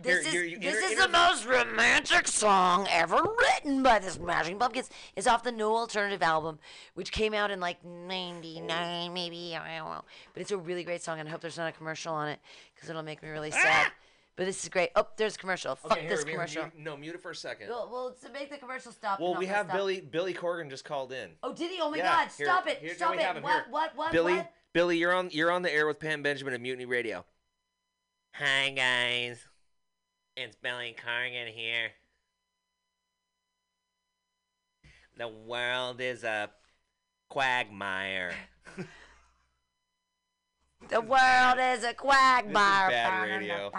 This 0.02 0.26
Here, 0.26 0.44
is 0.44 0.50
here, 0.50 0.60
this 0.60 0.76
inter- 0.76 0.88
is 0.92 0.98
the 0.98 1.08
most 1.08 1.46
romantic 1.46 2.28
song 2.28 2.86
ever 2.90 3.16
written 3.16 3.82
by 3.82 3.98
the 3.98 4.10
Smashing 4.10 4.58
Pumpkins. 4.58 4.90
It's 5.16 5.26
off 5.26 5.42
the 5.42 5.50
No 5.52 5.74
Alternative 5.74 6.22
album, 6.22 6.58
which 6.94 7.10
came 7.12 7.32
out 7.34 7.50
in 7.50 7.58
like 7.58 7.82
'99, 7.84 9.12
maybe 9.14 9.56
I 9.56 9.78
don't 9.78 9.90
know. 9.90 10.04
But 10.34 10.42
it's 10.42 10.50
a 10.50 10.58
really 10.58 10.84
great 10.84 11.02
song, 11.02 11.18
and 11.18 11.28
I 11.28 11.32
hope 11.32 11.40
there's 11.40 11.56
not 11.58 11.68
a 11.68 11.72
commercial 11.72 12.12
on 12.14 12.28
it 12.28 12.38
because 12.74 12.90
it'll 12.90 13.02
make 13.02 13.22
me 13.22 13.30
really 13.30 13.50
sad. 13.50 13.90
But 14.36 14.44
this 14.44 14.62
is 14.62 14.68
great. 14.68 14.90
Oh, 14.94 15.06
there's 15.16 15.36
a 15.36 15.38
commercial. 15.38 15.74
Fuck 15.76 15.96
here, 15.98 16.10
this 16.10 16.22
here, 16.22 16.32
commercial. 16.34 16.62
mute- 16.64 16.78
no, 16.78 16.96
mute 16.96 17.14
it 17.14 17.22
for 17.22 17.30
a 17.30 17.34
second. 17.34 17.70
Well, 17.70 17.88
well, 17.90 18.14
to 18.22 18.30
make 18.30 18.50
the 18.50 18.58
commercial 18.58 18.92
stop. 18.92 19.18
Well, 19.18 19.34
we 19.34 19.46
no, 19.46 19.52
have 19.54 19.66
stop. 19.66 19.76
Billy 19.76 20.00
Billy 20.02 20.34
Corgan 20.34 20.68
just 20.68 20.84
called 20.84 21.10
in. 21.12 21.30
Oh, 21.42 21.54
did 21.54 21.70
he? 21.70 21.78
Oh 21.80 21.90
my 21.90 21.96
Yeah, 21.96 22.12
God! 22.24 22.28
here- 22.36 22.46
Stop 22.46 22.66
it! 22.66 22.78
here- 22.78 22.94
stop 22.94 23.14
it! 23.14 23.20
him 23.20 23.42
What? 23.42 23.70
What? 23.70 23.96
What? 23.96 24.12
Billy, 24.12 24.34
What? 24.34 24.52
Billy, 24.74 24.98
you're 24.98 25.14
on 25.14 25.30
you're 25.32 25.50
on 25.50 25.62
the 25.62 25.72
air 25.72 25.86
with 25.86 25.98
Pam 25.98 26.22
Benjamin 26.22 26.52
at 26.52 26.60
Mutiny 26.60 26.84
Radio. 26.84 27.24
Hi 28.34 28.68
guys, 28.70 29.48
it's 30.36 30.54
Billy 30.56 30.94
Corgan 31.02 31.48
here. 31.48 31.92
The 35.16 35.28
world 35.28 36.02
is 36.02 36.24
a 36.24 36.50
quagmire. 37.30 38.34
The 40.88 41.00
world 41.00 41.58
is 41.58 41.84
a 41.84 41.92
quagmire. 41.94 42.88
bad 42.90 43.22
radio. 43.22 43.72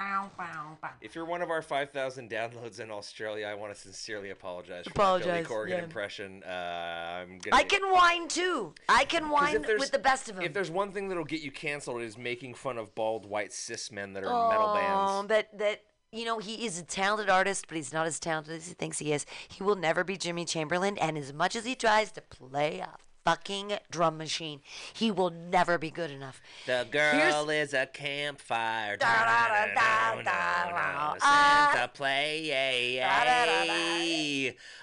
If 1.01 1.15
you're 1.15 1.25
one 1.25 1.41
of 1.41 1.49
our 1.49 1.61
5,000 1.61 2.29
downloads 2.29 2.79
in 2.79 2.91
Australia, 2.91 3.47
I 3.47 3.53
want 3.53 3.73
to 3.73 3.79
sincerely 3.79 4.29
apologize 4.31 4.85
for 4.85 4.91
Apologize, 4.91 5.47
Billy 5.47 5.59
Corgan 5.59 5.69
yeah. 5.77 5.83
impression. 5.83 6.43
Uh, 6.43 6.49
I'm 6.49 7.39
gonna 7.39 7.55
I 7.55 7.63
can 7.63 7.81
whine 7.91 8.27
too. 8.27 8.73
I 8.89 9.05
can 9.05 9.29
whine 9.29 9.61
with 9.61 9.91
the 9.91 9.99
best 9.99 10.29
of 10.29 10.35
them. 10.35 10.45
If 10.45 10.53
there's 10.53 10.71
one 10.71 10.91
thing 10.91 11.07
that'll 11.07 11.23
get 11.23 11.41
you 11.41 11.51
canceled, 11.51 12.01
it 12.01 12.05
is 12.05 12.17
making 12.17 12.55
fun 12.55 12.77
of 12.77 12.93
bald 12.95 13.25
white 13.25 13.53
cis 13.53 13.91
men 13.91 14.13
that 14.13 14.23
are 14.23 14.27
in 14.27 14.49
metal 14.49 14.67
Oh, 14.69 14.73
bands. 14.75 15.29
that 15.29 15.57
that 15.57 15.81
you 16.11 16.25
know 16.25 16.39
he 16.39 16.65
is 16.65 16.79
a 16.79 16.83
talented 16.83 17.29
artist, 17.29 17.65
but 17.67 17.77
he's 17.77 17.93
not 17.93 18.05
as 18.07 18.19
talented 18.19 18.55
as 18.55 18.67
he 18.67 18.73
thinks 18.73 18.99
he 18.99 19.13
is. 19.13 19.25
He 19.47 19.63
will 19.63 19.75
never 19.75 20.03
be 20.03 20.17
Jimmy 20.17 20.45
Chamberlin, 20.45 20.97
and 20.97 21.17
as 21.17 21.31
much 21.33 21.55
as 21.55 21.65
he 21.65 21.75
tries 21.75 22.11
to 22.13 22.21
play 22.21 22.79
a 22.79 22.89
fucking 23.27 23.73
drum 23.91 24.17
machine, 24.17 24.61
he 24.93 25.11
will 25.11 25.29
never 25.29 25.77
be 25.77 25.91
good 25.91 26.09
enough. 26.09 26.41
The 26.65 26.87
girl 26.89 27.49
is 27.49 27.73
a 27.73 27.85
campfire. 27.85 28.95
Da, 28.95 29.05
da, 29.05 29.47
da, 29.49 29.65
da, 29.75 30.15
No, 30.15 30.23
da, 30.23 30.65
no, 30.69 30.71
da. 30.71 31.13
no. 31.13 31.19
Santa 31.19 31.83
uh, 31.83 31.87
play 31.87 32.49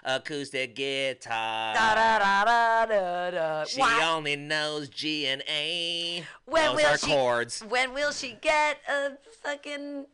acoustic 0.05 0.75
guitar. 0.75 1.75
Da, 1.75 1.95
da, 1.95 2.19
da, 2.19 2.45
da, 2.45 2.87
da, 2.87 3.31
da. 3.31 3.65
She 3.65 3.81
Why- 3.81 4.13
only 4.15 4.37
knows 4.37 4.91
G 4.91 5.27
and 5.27 5.43
A. 5.49 6.23
When 6.45 6.65
Those 6.65 6.77
will 6.77 6.87
are 6.87 6.99
she? 6.99 7.07
chords. 7.07 7.61
When 7.67 7.95
will 7.95 8.13
she 8.13 8.37
get 8.43 8.79
a 8.87 9.13
fucking? 9.43 10.05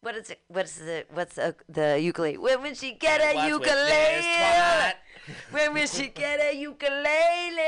What 0.00 0.14
is 0.14 0.30
it? 0.30 0.40
What's 0.46 0.76
the 0.76 1.06
what's 1.12 1.34
the, 1.34 1.56
the 1.68 1.98
ukulele? 2.00 2.36
When 2.38 2.62
will 2.62 2.74
she 2.74 2.92
get 2.92 3.20
a 3.20 3.34
with 3.34 3.62
this 3.62 3.68
ukulele? 3.68 4.92
When 5.50 5.74
will 5.74 5.86
she 5.86 6.08
get 6.08 6.40
a 6.40 6.54
ukulele? 6.54 7.58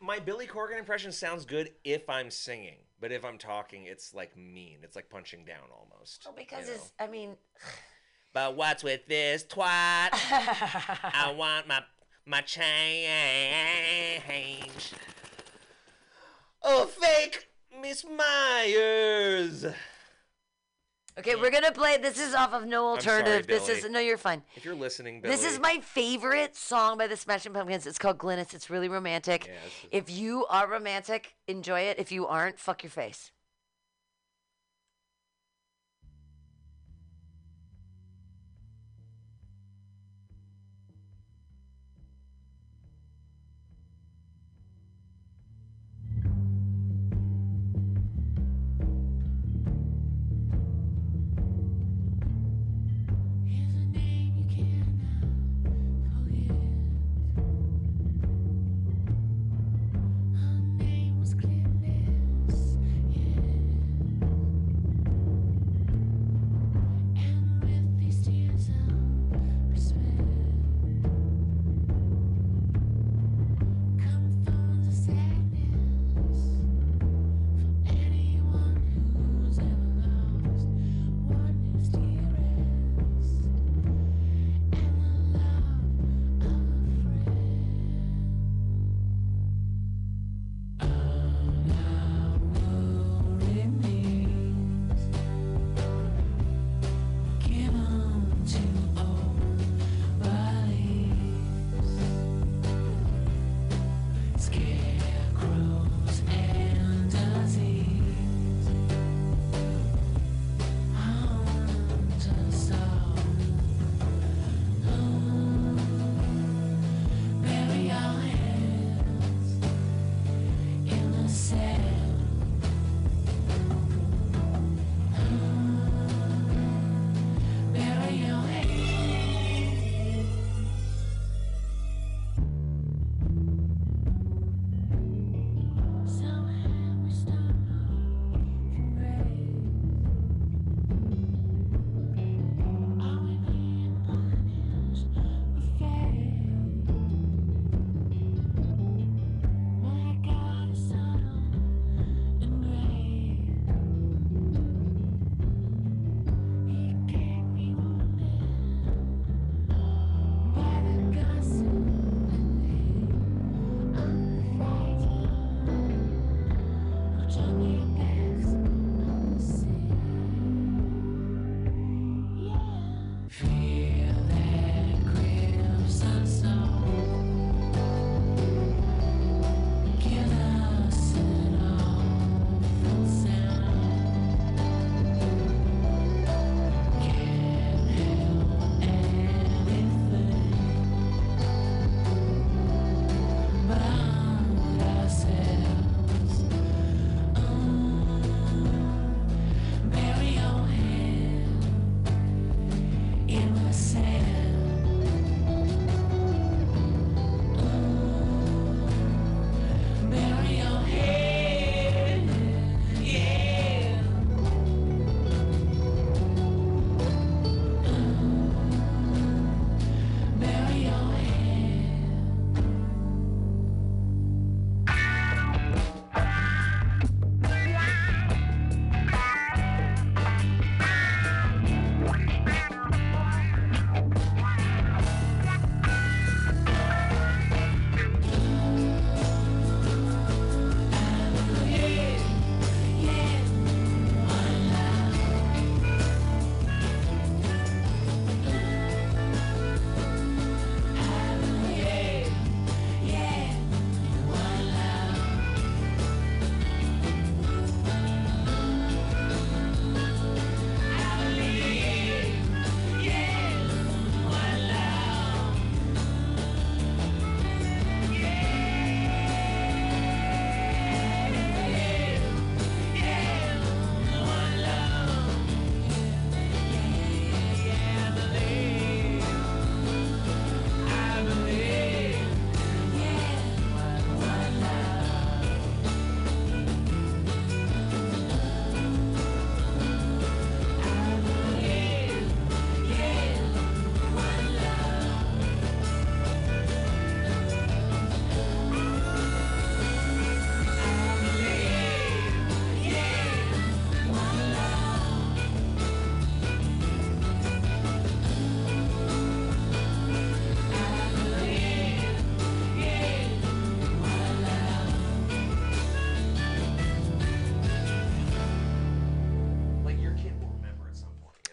My 0.00 0.18
Billy 0.18 0.46
Corgan 0.46 0.78
impression 0.78 1.12
sounds 1.12 1.44
good 1.44 1.72
if 1.84 2.08
I'm 2.08 2.30
singing, 2.30 2.78
but 3.00 3.12
if 3.12 3.24
I'm 3.24 3.38
talking, 3.38 3.86
it's 3.86 4.14
like 4.14 4.36
mean. 4.36 4.78
It's 4.82 4.96
like 4.96 5.08
punching 5.10 5.44
down 5.44 5.68
almost. 5.72 6.22
Well, 6.24 6.34
because 6.36 6.66
you 6.66 6.74
know? 6.74 6.80
it's. 6.80 6.92
I 6.98 7.06
mean, 7.06 7.36
But 8.32 8.54
what's 8.56 8.84
with 8.84 9.06
this 9.06 9.42
twat? 9.44 10.10
I 10.12 11.34
want 11.36 11.66
my 11.68 11.82
my 12.26 12.40
change. 12.42 12.72
Oh, 16.62 16.84
fake 16.84 17.48
Miss 17.80 18.04
Myers. 18.04 19.64
Okay, 21.20 21.34
we're 21.34 21.50
gonna 21.50 21.70
play. 21.70 21.98
This 21.98 22.18
is 22.18 22.34
off 22.34 22.54
of 22.54 22.66
No 22.66 22.94
I'm 22.94 23.00
sorry, 23.00 23.18
Alternative. 23.20 23.46
this 23.46 23.68
is 23.68 23.90
no, 23.90 24.00
you're 24.00 24.16
fine. 24.16 24.42
If 24.56 24.64
you're 24.64 24.74
listening, 24.74 25.20
Billy, 25.20 25.34
This 25.34 25.44
is 25.44 25.58
my 25.58 25.80
favorite 25.82 26.56
song 26.56 26.96
by 26.96 27.06
the 27.06 27.16
Smashing 27.16 27.52
Pumpkins. 27.52 27.86
It's 27.86 27.98
called 27.98 28.16
Glynis. 28.16 28.54
It's 28.54 28.70
really 28.70 28.88
romantic. 28.88 29.46
Yeah, 29.46 29.98
If 29.98 30.10
you 30.10 30.46
are 30.46 30.66
romantic, 30.66 31.34
enjoy 31.46 31.80
it. 31.80 31.98
If 31.98 32.10
you 32.10 32.26
aren't, 32.26 32.58
fuck 32.58 32.82
your 32.82 32.90
face. 32.90 33.32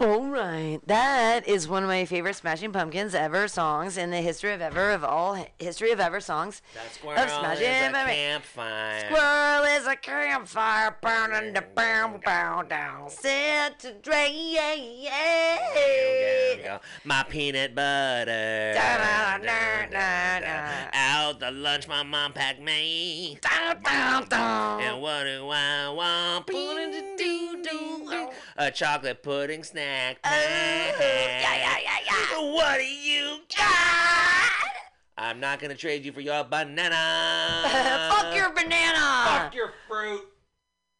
All 0.07 0.29
right, 0.29 0.79
that 0.85 1.45
is 1.49 1.67
one 1.67 1.83
of 1.83 1.89
my 1.89 2.05
favorite 2.05 2.37
Smashing 2.37 2.71
Pumpkins 2.71 3.13
ever 3.13 3.49
songs 3.49 3.97
in 3.97 4.09
the 4.09 4.21
history 4.21 4.53
of 4.53 4.61
ever 4.61 4.91
of 4.91 5.03
all 5.03 5.45
history 5.59 5.91
of 5.91 5.99
ever 5.99 6.21
songs. 6.21 6.61
That 6.75 6.85
of 6.85 6.93
squirrel 6.93 7.23
is 7.23 7.89
a 7.89 8.05
campfire. 8.05 8.99
Squirrel 9.01 9.63
is 9.65 9.85
a 9.85 9.97
campfire 9.97 10.95
burning 11.01 11.51
the 11.51 11.65
bow 11.75 12.21
bow 12.23 12.61
down. 12.61 13.09
Set 13.09 13.79
to 13.79 13.95
drain. 14.01 14.55
Go. 16.63 16.79
My 17.03 17.25
peanut 17.27 17.75
butter. 17.75 18.75
Out 20.93 21.41
the 21.41 21.51
lunch 21.51 21.89
my 21.89 22.03
mom 22.03 22.31
packed 22.31 22.61
me. 22.61 23.39
And 23.43 25.01
what 25.01 25.25
do 25.25 25.49
I 25.49 25.89
want? 25.89 26.47
A 28.57 28.71
chocolate 28.71 29.21
pudding 29.21 29.63
snack. 29.63 30.17
Oh, 30.23 30.29
yeah, 30.29 30.95
yeah, 30.99 31.77
yeah, 31.83 31.97
yeah. 32.05 32.51
What 32.53 32.79
do 32.79 32.85
you 32.85 33.39
got? 33.55 34.51
I'm 35.17 35.39
not 35.39 35.59
gonna 35.59 35.75
trade 35.75 36.03
you 36.05 36.11
for 36.11 36.21
your 36.21 36.43
banana. 36.43 36.95
Fuck 38.11 38.35
your 38.35 38.51
banana. 38.53 39.25
Fuck 39.27 39.53
your 39.55 39.73
fruit. 39.87 40.21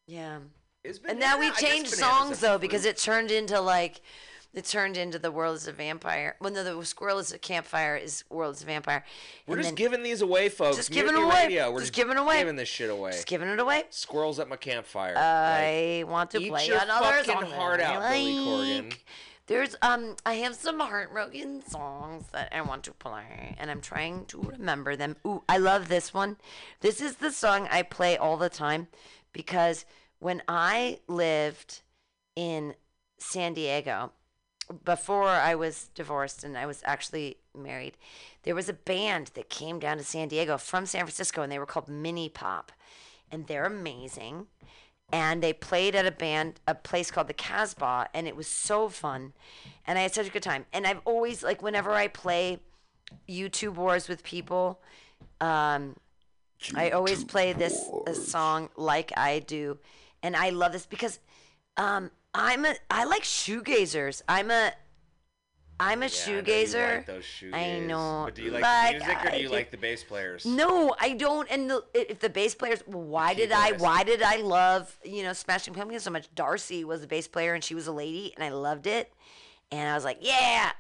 Yeah. 0.07 0.39
Is 0.83 0.99
And 1.07 1.19
now 1.19 1.39
we 1.39 1.47
banana- 1.47 1.55
I 1.57 1.61
guess 1.61 1.69
changed 1.71 1.89
songs 1.91 2.39
though 2.39 2.53
fruit. 2.53 2.61
because 2.61 2.85
it 2.85 2.97
turned 2.97 3.31
into 3.31 3.59
like 3.59 4.01
it 4.53 4.65
turned 4.65 4.97
into 4.97 5.19
the 5.19 5.31
world 5.31 5.55
is 5.57 5.67
a 5.67 5.71
vampire. 5.71 6.35
Well, 6.39 6.51
no, 6.51 6.63
the 6.63 6.85
squirrel 6.85 7.19
is 7.19 7.31
a 7.31 7.37
campfire 7.37 7.95
is 7.95 8.23
world 8.29 8.55
is 8.55 8.63
a 8.63 8.65
vampire. 8.65 9.03
We're 9.45 9.55
And 9.57 9.63
just 9.63 9.75
giving 9.75 10.03
these 10.03 10.21
away, 10.21 10.49
folks. 10.49 10.77
Just 10.77 10.91
giving 10.91 11.15
away. 11.15 11.45
Radio. 11.45 11.71
We're 11.71 11.79
Just 11.79 11.93
just, 11.93 11.95
giving 11.95 12.17
away. 12.17 12.39
Giving 12.39 12.55
this 12.55 12.69
shit 12.69 12.89
away. 12.89 13.11
just 13.11 13.27
giving 13.27 13.49
it 13.49 13.59
away. 13.59 13.83
Squirrels 13.89 14.39
at 14.39 14.47
my 14.49 14.55
campfire. 14.55 15.13
Like, 15.13 15.23
I 15.23 16.03
want 16.07 16.31
to 16.31 16.39
eat 16.39 16.49
play 16.49 16.67
your 16.67 16.77
another 16.77 17.23
fucking 17.23 17.49
song. 17.49 17.51
heart 17.51 17.79
out, 17.81 18.01
Billy 18.11 18.33
Corgan. 18.33 18.97
There's 19.47 19.77
um 19.81 20.15
I 20.25 20.33
have 20.35 20.55
some 20.55 20.79
heartbroken 20.79 21.65
songs 21.65 22.25
that 22.33 22.51
I 22.53 22.59
want 22.61 22.83
to 22.83 22.91
play 22.91 23.55
and 23.57 23.71
I'm 23.71 23.79
trying 23.79 24.25
to 24.25 24.41
remember 24.41 24.95
them. 24.97 25.15
Ooh, 25.25 25.43
I 25.47 25.57
love 25.57 25.87
this 25.87 26.13
one. 26.13 26.35
This 26.81 26.99
is 26.99 27.15
the 27.15 27.31
song 27.31 27.67
I 27.71 27.83
play 27.83 28.17
all 28.17 28.35
the 28.35 28.49
time 28.49 28.87
because 29.31 29.85
when 30.19 30.41
I 30.49 30.99
lived 31.07 31.81
in 32.35 32.75
San 33.19 33.53
Diego 33.53 34.11
before 34.83 35.27
I 35.27 35.55
was 35.55 35.89
divorced 35.95 36.43
and 36.43 36.57
I 36.57 36.65
was 36.65 36.81
actually 36.85 37.37
married, 37.55 37.97
there 38.43 38.55
was 38.55 38.69
a 38.69 38.73
band 38.73 39.31
that 39.35 39.49
came 39.49 39.79
down 39.79 39.97
to 39.97 40.03
San 40.03 40.27
Diego 40.27 40.57
from 40.57 40.85
San 40.85 41.01
Francisco 41.01 41.41
and 41.41 41.51
they 41.51 41.59
were 41.59 41.65
called 41.65 41.87
Minipop. 41.87 42.69
And 43.31 43.47
they're 43.47 43.65
amazing. 43.65 44.47
And 45.11 45.41
they 45.41 45.53
played 45.53 45.95
at 45.95 46.05
a 46.05 46.11
band 46.11 46.59
a 46.67 46.75
place 46.75 47.11
called 47.11 47.27
the 47.27 47.33
Casbah 47.33 48.09
and 48.13 48.27
it 48.27 48.35
was 48.35 48.47
so 48.47 48.89
fun. 48.89 49.33
And 49.85 49.97
I 49.97 50.01
had 50.01 50.13
such 50.13 50.27
a 50.27 50.31
good 50.31 50.43
time. 50.43 50.65
And 50.73 50.85
I've 50.85 51.01
always 51.05 51.43
like 51.43 51.61
whenever 51.61 51.91
I 51.91 52.07
play 52.07 52.59
YouTube 53.27 53.75
wars 53.75 54.09
with 54.09 54.23
people 54.23 54.81
um 55.39 55.95
I 56.75 56.89
always 56.89 57.23
play 57.23 57.53
this, 57.53 57.87
this 58.05 58.27
song 58.27 58.69
like 58.75 59.13
I 59.15 59.39
do. 59.39 59.77
And 60.23 60.35
I 60.35 60.49
love 60.49 60.71
this 60.73 60.85
because 60.85 61.19
um 61.77 62.11
I'm 62.37 62.65
a 62.65 62.75
I 62.89 63.03
like 63.05 63.23
shoegazers 63.23 64.21
I'm 64.29 64.51
a 64.51 64.71
I'm 65.79 66.01
a 66.01 66.05
Yeah, 66.05 66.09
I 66.09 66.09
shoegazer 66.09 67.07
like 67.07 67.53
I 67.53 67.79
know, 67.79 68.23
But 68.25 68.35
do 68.35 68.41
you 68.43 68.51
like, 68.51 68.63
like 68.63 68.99
the 68.99 69.05
music 69.05 69.25
or 69.25 69.31
do 69.31 69.37
you 69.43 69.49
like 69.49 69.71
the 69.71 69.77
bass 69.77 70.03
players? 70.03 70.45
no, 70.45 70.95
I 70.99 71.13
don't. 71.13 71.47
And 71.51 71.69
the, 71.69 71.83
if 71.93 72.19
the 72.19 72.29
bass 72.29 72.55
players, 72.55 72.81
why 72.87 73.35
did 73.35 73.51
I? 73.51 73.73
Why 73.73 74.03
did 74.03 74.23
I 74.23 74.37
love 74.37 74.97
you 75.03 75.21
know 75.23 75.33
Smashing 75.33 75.75
Pumpkins 75.75 76.01
so 76.03 76.09
much? 76.09 76.33
Darcy 76.33 76.83
was 76.83 77.01
the 77.01 77.07
bass 77.07 77.27
player, 77.27 77.53
and 77.53 77.63
she 77.63 77.75
was 77.75 77.85
a 77.85 77.91
lady, 77.91 78.33
and 78.35 78.43
I 78.43 78.49
loved 78.49 78.87
it. 78.87 79.13
And 79.71 79.87
I 79.87 79.93
was 79.93 80.03
like, 80.03 80.17
yeah. 80.21 80.71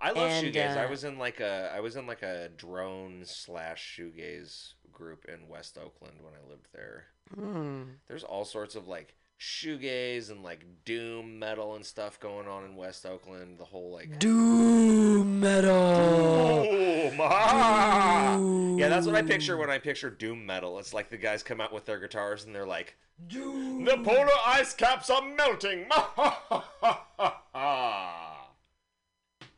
I 0.00 0.12
love 0.12 0.30
And, 0.30 0.46
shoegaze. 0.46 0.76
I 0.78 0.86
uh, 0.86 0.88
was 0.88 1.04
in 1.04 1.18
like 1.18 1.40
a 1.40 1.70
I 1.74 1.80
was 1.80 1.96
in 1.96 2.06
like 2.06 2.22
a 2.22 2.48
drone 2.56 3.22
slash 3.24 3.98
shoegaze 3.98 4.72
group 4.90 5.26
in 5.26 5.48
West 5.48 5.76
Oakland 5.76 6.16
when 6.22 6.32
I 6.32 6.48
lived 6.48 6.68
there. 6.72 7.04
Hmm. 7.34 7.82
There's 8.08 8.24
all 8.24 8.46
sorts 8.46 8.74
of 8.74 8.88
like 8.88 9.14
shoegaze 9.40 10.30
and 10.30 10.44
like 10.44 10.64
doom 10.84 11.38
metal 11.38 11.74
and 11.74 11.84
stuff 11.84 12.20
going 12.20 12.46
on 12.46 12.64
in 12.64 12.76
West 12.76 13.06
Oakland. 13.06 13.58
The 13.58 13.64
whole 13.64 13.90
like 13.90 14.18
Doom 14.18 15.40
metal. 15.40 16.62
Doom. 16.62 17.18
ah! 17.20 18.38
Yeah, 18.76 18.88
that's 18.88 19.06
what 19.06 19.16
I 19.16 19.22
picture 19.22 19.56
when 19.56 19.70
I 19.70 19.78
picture 19.78 20.10
doom 20.10 20.44
metal. 20.44 20.78
It's 20.78 20.92
like 20.92 21.10
the 21.10 21.16
guys 21.16 21.42
come 21.42 21.60
out 21.60 21.72
with 21.72 21.86
their 21.86 21.98
guitars 21.98 22.44
and 22.44 22.54
they're 22.54 22.66
like, 22.66 22.96
"Doom." 23.28 23.84
The 23.84 23.96
polar 23.98 24.28
ice 24.46 24.74
caps 24.74 25.08
are 25.08 25.22
melting. 25.22 25.86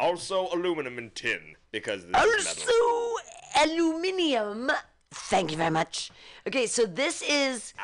also, 0.00 0.48
aluminum 0.52 0.98
and 0.98 1.14
tin 1.14 1.56
because 1.72 2.06
this 2.06 2.24
is 2.24 2.44
metal. 2.44 2.74
Also, 2.74 3.64
aluminium. 3.64 4.70
Thank 5.10 5.50
you 5.50 5.56
very 5.56 5.70
much. 5.70 6.10
Okay, 6.46 6.66
so 6.66 6.86
this 6.86 7.22
is 7.22 7.74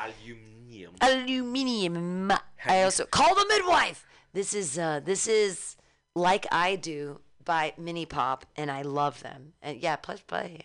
Aluminium. 0.85 0.95
aluminium. 1.01 2.31
I 2.65 2.83
also 2.83 3.05
call 3.05 3.35
the 3.35 3.45
midwife. 3.49 4.05
This 4.33 4.53
is 4.53 4.77
uh 4.77 4.99
this 5.03 5.27
is 5.27 5.75
like 6.15 6.45
I 6.51 6.75
do 6.75 7.19
by 7.43 7.73
Minipop, 7.79 8.43
and 8.55 8.69
I 8.69 8.83
love 8.83 9.21
them. 9.21 9.53
And 9.61 9.81
yeah, 9.81 9.95
plus 9.95 10.21
play. 10.21 10.61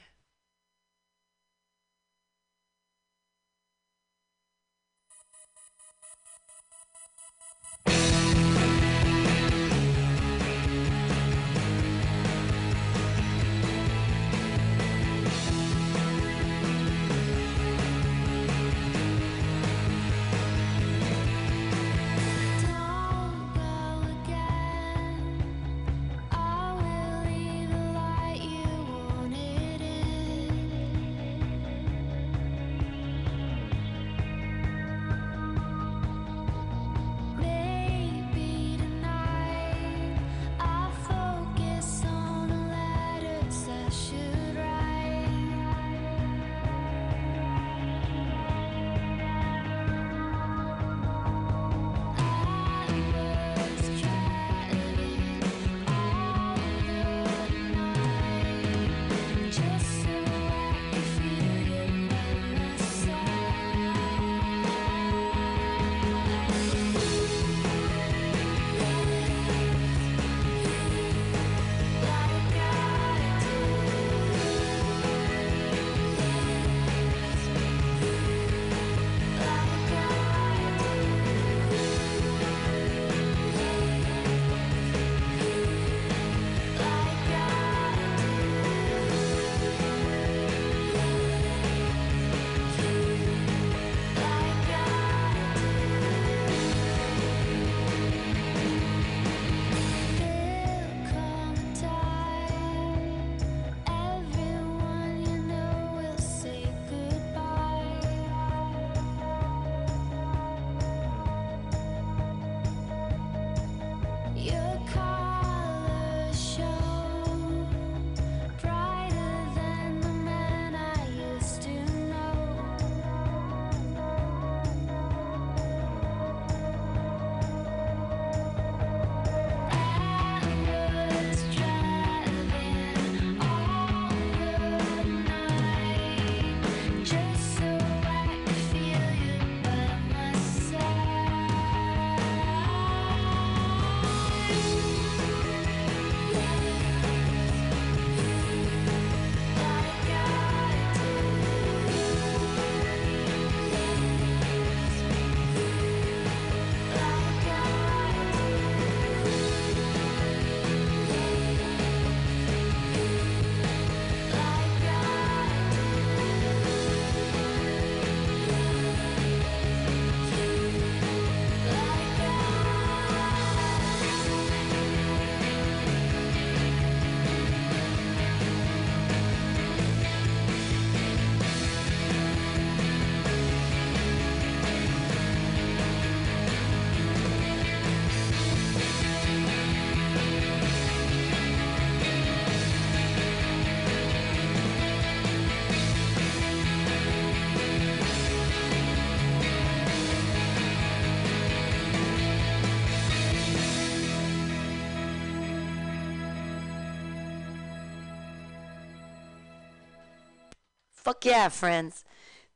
Fuck 211.04 211.26
yeah, 211.26 211.50
friends. 211.50 212.02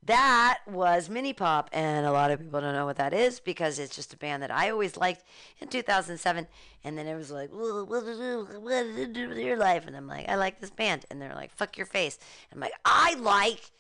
That 0.03 0.61
was 0.66 1.11
Minipop, 1.11 1.66
and 1.70 2.07
a 2.07 2.12
lot 2.12 2.30
of 2.30 2.40
people 2.40 2.62
don't 2.62 2.72
know 2.72 2.86
what 2.86 2.96
that 2.96 3.12
is 3.12 3.40
because 3.40 3.78
it's 3.78 3.94
just 3.94 4.14
a 4.14 4.16
band 4.16 4.42
that 4.42 4.51
I 4.51 4.70
always 4.70 4.96
liked 4.96 5.22
in 5.59 5.68
2007. 5.68 6.46
And 6.82 6.96
then 6.96 7.07
it 7.07 7.14
was 7.14 7.30
like, 7.30 7.51
what? 7.53 7.86
What 7.86 8.07
to 8.07 9.07
do 9.07 9.28
with 9.28 9.36
your 9.36 9.59
life? 9.59 9.86
And 9.86 9.94
I'm 9.94 10.07
like, 10.07 10.30
I 10.30 10.36
like 10.36 10.61
this 10.61 10.70
band. 10.70 11.05
And 11.11 11.20
they're 11.20 11.34
like, 11.34 11.53
fuck 11.53 11.76
your 11.76 11.84
face. 11.84 12.18
I'm 12.51 12.59
like, 12.59 12.72
I 12.86 13.16
like 13.16 13.70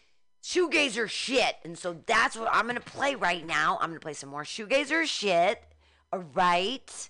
shoegazer 0.42 1.08
shit. 1.08 1.56
And 1.64 1.78
so 1.78 1.96
that's 2.04 2.36
what 2.36 2.50
I'm 2.52 2.66
going 2.66 2.74
to 2.74 2.82
play 2.82 3.14
right 3.14 3.46
now. 3.46 3.78
I'm 3.80 3.88
going 3.88 3.98
to 3.98 4.04
play 4.04 4.12
some 4.12 4.28
more 4.28 4.44
shoegazer 4.44 5.06
shit. 5.06 5.62
All 6.12 6.26
right. 6.34 7.08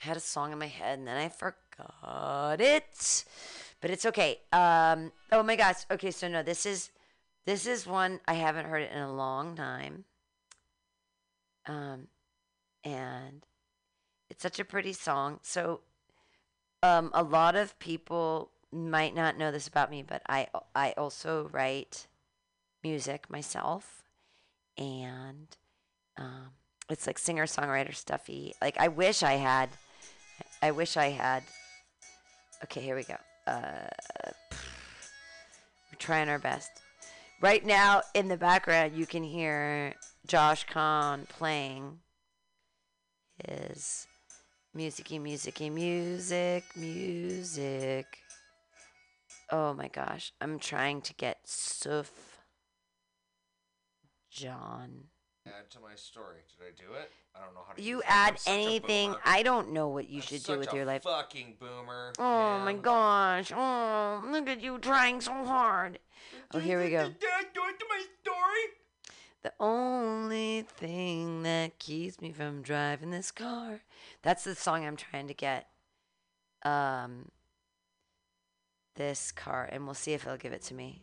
I 0.00 0.06
had 0.06 0.16
a 0.16 0.20
song 0.20 0.52
in 0.52 0.60
my 0.60 0.68
head 0.68 1.00
and 1.00 1.08
then 1.08 1.16
I 1.16 1.30
forgot 1.30 2.60
it. 2.60 3.24
But 3.82 3.90
it's 3.90 4.06
okay. 4.06 4.38
Um, 4.52 5.10
oh 5.32 5.42
my 5.42 5.56
gosh. 5.56 5.84
Okay, 5.90 6.12
so 6.12 6.28
no, 6.28 6.42
this 6.42 6.64
is 6.64 6.90
this 7.44 7.66
is 7.66 7.84
one 7.86 8.20
I 8.28 8.34
haven't 8.34 8.66
heard 8.66 8.82
it 8.82 8.92
in 8.92 9.02
a 9.02 9.12
long 9.12 9.56
time. 9.56 10.04
Um, 11.66 12.06
and 12.84 13.44
it's 14.30 14.42
such 14.42 14.60
a 14.60 14.64
pretty 14.64 14.92
song. 14.92 15.40
So, 15.42 15.80
um, 16.82 17.10
a 17.12 17.24
lot 17.24 17.56
of 17.56 17.76
people 17.80 18.52
might 18.72 19.14
not 19.16 19.36
know 19.36 19.50
this 19.50 19.66
about 19.66 19.90
me, 19.90 20.04
but 20.04 20.22
I 20.28 20.46
I 20.76 20.92
also 20.96 21.48
write 21.52 22.06
music 22.84 23.28
myself, 23.28 24.04
and 24.78 25.56
um, 26.16 26.50
it's 26.88 27.08
like 27.08 27.18
singer 27.18 27.46
songwriter 27.46 27.94
stuffy. 27.94 28.54
Like 28.62 28.78
I 28.78 28.86
wish 28.86 29.24
I 29.24 29.34
had, 29.34 29.70
I 30.62 30.70
wish 30.70 30.96
I 30.96 31.08
had. 31.08 31.42
Okay, 32.62 32.80
here 32.80 32.94
we 32.94 33.02
go. 33.02 33.16
Uh, 33.46 33.88
we're 35.90 35.98
trying 35.98 36.28
our 36.28 36.38
best. 36.38 36.70
Right 37.40 37.64
now, 37.64 38.02
in 38.14 38.28
the 38.28 38.36
background, 38.36 38.92
you 38.94 39.06
can 39.06 39.24
hear 39.24 39.94
Josh 40.26 40.64
Kahn 40.64 41.26
playing 41.28 41.98
his 43.48 44.06
musicy, 44.74 45.18
musicy, 45.18 45.70
music, 45.70 46.64
music. 46.76 48.06
Oh 49.50 49.74
my 49.74 49.88
gosh, 49.88 50.32
I'm 50.40 50.58
trying 50.58 51.02
to 51.02 51.14
get 51.14 51.38
Suf 51.44 52.38
John. 54.30 55.08
Add 55.44 55.70
to 55.70 55.80
my 55.80 55.96
story. 55.96 56.38
Did 56.56 56.66
I 56.66 56.70
do 56.80 56.94
it? 56.94 57.10
I 57.34 57.44
don't 57.44 57.54
know 57.54 57.62
how 57.66 57.74
to. 57.74 57.82
You 57.82 58.00
add 58.06 58.38
anything. 58.46 59.14
I 59.24 59.42
don't 59.42 59.72
know 59.72 59.88
what 59.88 60.08
you 60.08 60.16
I'm 60.16 60.22
should 60.22 60.44
do 60.44 60.58
with 60.58 60.72
your 60.72 60.84
life. 60.84 61.02
Fucking 61.02 61.56
boomer. 61.58 62.12
Oh 62.18 62.60
my 62.60 62.74
gosh. 62.74 63.52
Oh, 63.54 64.22
look 64.30 64.48
at 64.48 64.60
you 64.60 64.78
trying 64.78 65.20
so 65.20 65.32
hard. 65.44 65.98
Oh, 66.54 66.60
here 66.60 66.80
we 66.80 66.90
go. 66.90 67.08
Did 67.08 67.30
I 67.34 67.42
do 67.52 67.60
it 67.68 67.78
to 67.80 67.86
my 67.88 68.04
story? 68.22 69.16
The 69.42 69.52
only 69.58 70.62
thing 70.62 71.42
that 71.42 71.80
keeps 71.80 72.20
me 72.20 72.30
from 72.30 72.62
driving 72.62 73.10
this 73.10 73.32
car. 73.32 73.80
That's 74.22 74.44
the 74.44 74.54
song 74.54 74.86
I'm 74.86 74.96
trying 74.96 75.26
to 75.26 75.34
get. 75.34 75.66
Um, 76.64 77.30
this 78.94 79.32
car, 79.32 79.68
and 79.72 79.86
we'll 79.86 79.94
see 79.94 80.12
if 80.12 80.22
he'll 80.22 80.36
give 80.36 80.52
it 80.52 80.62
to 80.62 80.74
me. 80.74 81.02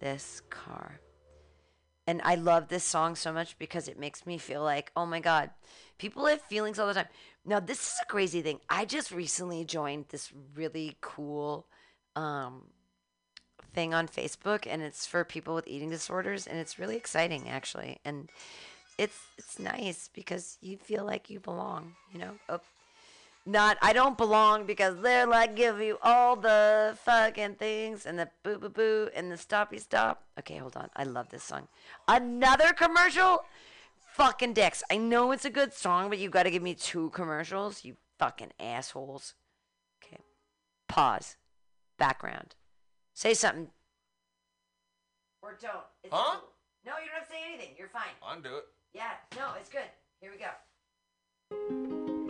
This 0.00 0.42
car. 0.50 1.00
And 2.06 2.20
I 2.24 2.34
love 2.34 2.68
this 2.68 2.84
song 2.84 3.14
so 3.14 3.32
much 3.32 3.58
because 3.58 3.86
it 3.86 3.98
makes 3.98 4.26
me 4.26 4.36
feel 4.38 4.62
like, 4.62 4.90
oh 4.96 5.06
my 5.06 5.20
God, 5.20 5.50
people 5.98 6.26
have 6.26 6.42
feelings 6.42 6.78
all 6.78 6.88
the 6.88 6.94
time. 6.94 7.08
Now, 7.44 7.60
this 7.60 7.78
is 7.78 7.94
a 8.02 8.06
crazy 8.06 8.42
thing. 8.42 8.60
I 8.68 8.84
just 8.84 9.12
recently 9.12 9.64
joined 9.64 10.06
this 10.08 10.32
really 10.54 10.96
cool 11.00 11.66
um, 12.16 12.64
thing 13.72 13.94
on 13.94 14.08
Facebook, 14.08 14.66
and 14.68 14.82
it's 14.82 15.06
for 15.06 15.24
people 15.24 15.54
with 15.54 15.68
eating 15.68 15.90
disorders, 15.90 16.46
and 16.46 16.58
it's 16.58 16.78
really 16.78 16.96
exciting 16.96 17.48
actually, 17.48 18.00
and 18.04 18.30
it's 18.98 19.18
it's 19.38 19.58
nice 19.58 20.08
because 20.12 20.58
you 20.60 20.76
feel 20.76 21.04
like 21.04 21.30
you 21.30 21.40
belong, 21.40 21.94
you 22.12 22.18
know. 22.18 22.32
Oh, 22.48 22.60
not 23.44 23.76
I 23.82 23.92
don't 23.92 24.16
belong 24.16 24.66
because 24.66 25.00
they're 25.00 25.26
like 25.26 25.56
give 25.56 25.80
you 25.80 25.98
all 26.02 26.36
the 26.36 26.96
fucking 27.04 27.56
things 27.56 28.06
and 28.06 28.18
the 28.18 28.30
boo 28.44 28.58
boo 28.58 28.68
boo 28.68 29.08
and 29.14 29.30
the 29.30 29.36
stoppy 29.36 29.80
stop. 29.80 30.24
Okay, 30.38 30.58
hold 30.58 30.76
on. 30.76 30.90
I 30.94 31.04
love 31.04 31.28
this 31.30 31.42
song. 31.42 31.68
Another 32.06 32.72
commercial. 32.72 33.44
Fucking 34.14 34.52
dicks. 34.52 34.82
I 34.90 34.98
know 34.98 35.32
it's 35.32 35.46
a 35.46 35.50
good 35.50 35.72
song, 35.72 36.10
but 36.10 36.18
you 36.18 36.28
got 36.28 36.42
to 36.42 36.50
give 36.50 36.62
me 36.62 36.74
two 36.74 37.08
commercials. 37.10 37.82
You 37.82 37.96
fucking 38.18 38.52
assholes. 38.60 39.32
Okay. 40.04 40.18
Pause. 40.86 41.36
Background. 41.98 42.54
Say 43.14 43.32
something. 43.32 43.68
Or 45.40 45.56
don't. 45.60 45.72
It's 46.04 46.12
Huh? 46.12 46.38
cool. 46.40 46.48
No, 46.84 46.92
you 46.98 47.06
don't 47.06 47.14
have 47.20 47.26
to 47.26 47.32
say 47.32 47.40
anything. 47.48 47.74
You're 47.78 47.88
fine. 47.88 48.12
Undo 48.28 48.56
it. 48.56 48.64
Yeah, 48.92 49.12
no, 49.34 49.54
it's 49.58 49.70
good. 49.70 49.80
Here 50.20 50.30
we 50.30 50.36
go. 50.38 52.21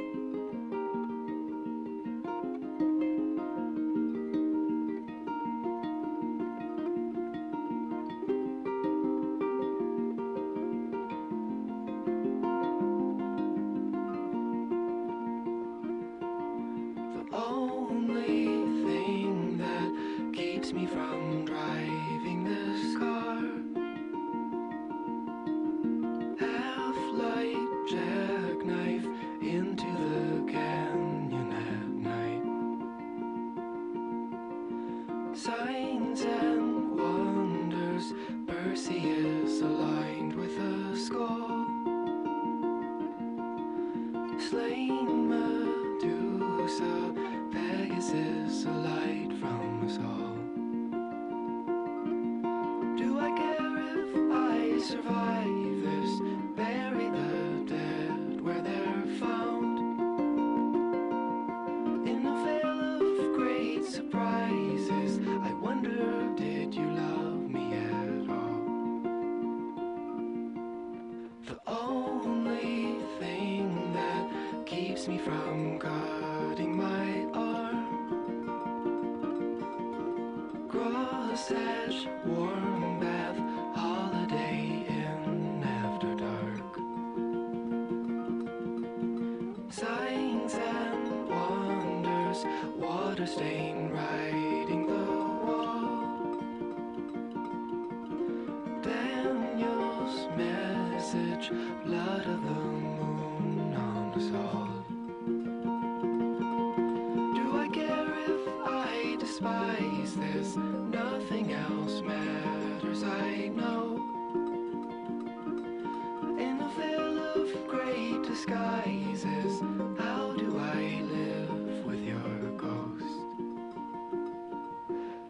Disguises, 118.32 119.60
how 119.98 120.34
do 120.38 120.58
I 120.58 121.02
live 121.02 121.84
with 121.84 122.02
your 122.02 122.50
ghost? 122.56 123.04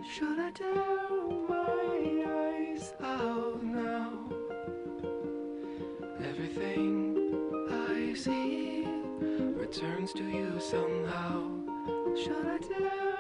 Should 0.09 0.39
I 0.39 0.51
tear 0.53 0.75
my 1.49 2.25
eyes 2.29 2.95
out 3.03 3.61
now? 3.65 4.13
Everything 6.31 6.95
I 7.73 8.15
see 8.15 8.87
returns 9.57 10.13
to 10.13 10.23
you 10.23 10.61
somehow. 10.61 11.51
Should 12.15 12.47
I 12.47 12.59
tear 12.59 13.12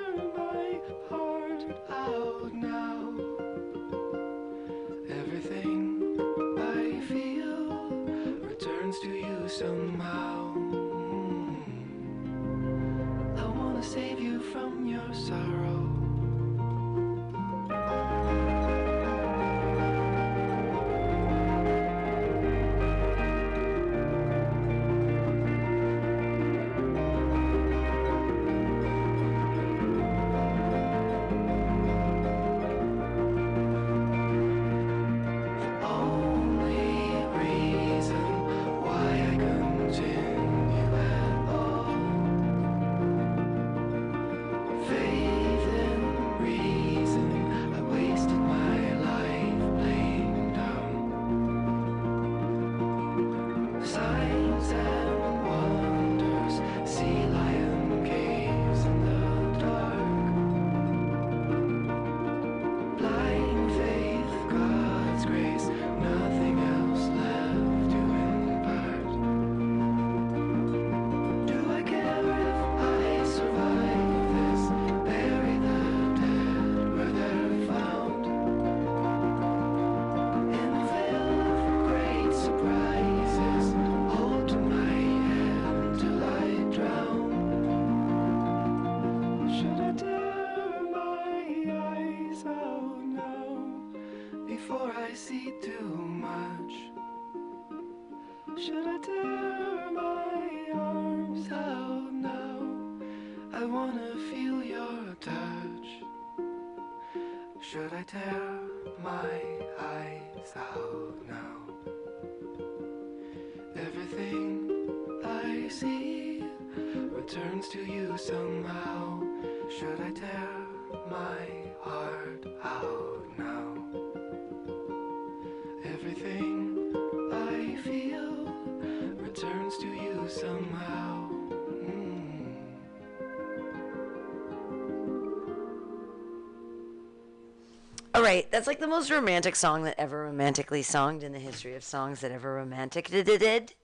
right, 138.32 138.50
that's 138.50 138.66
like 138.66 138.80
the 138.80 138.86
most 138.86 139.10
romantic 139.10 139.56
song 139.56 139.84
that 139.84 139.98
ever 139.98 140.24
romantically 140.24 140.82
songed 140.82 141.22
in 141.22 141.32
the 141.32 141.38
history 141.38 141.74
of 141.74 141.84
songs 141.84 142.20
that 142.20 142.30
ever 142.30 142.54
romantic 142.54 143.08
did. 143.08 143.74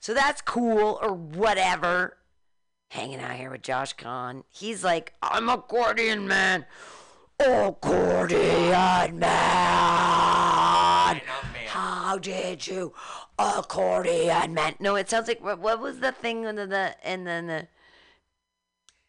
So 0.00 0.12
that's 0.12 0.42
cool 0.42 0.98
or 1.00 1.12
whatever. 1.12 2.18
Hanging 2.90 3.20
out 3.20 3.36
here 3.36 3.50
with 3.50 3.62
Josh 3.62 3.94
Kahn. 3.94 4.44
He's 4.50 4.84
like, 4.84 5.14
I'm 5.22 5.48
a 5.48 5.54
accordion 5.54 6.28
man. 6.28 6.66
Accordion 7.40 9.18
man. 9.18 9.30
How 11.66 12.18
did 12.18 12.66
you 12.66 12.92
accordion 13.38 14.54
man? 14.54 14.74
No, 14.78 14.94
it 14.96 15.08
sounds 15.08 15.26
like 15.26 15.42
what, 15.42 15.58
what 15.58 15.80
was 15.80 16.00
the 16.00 16.12
thing 16.12 16.44
in 16.44 16.56
the, 16.56 16.66
the 16.66 16.94
and 17.02 17.26
then 17.26 17.46
the 17.46 17.66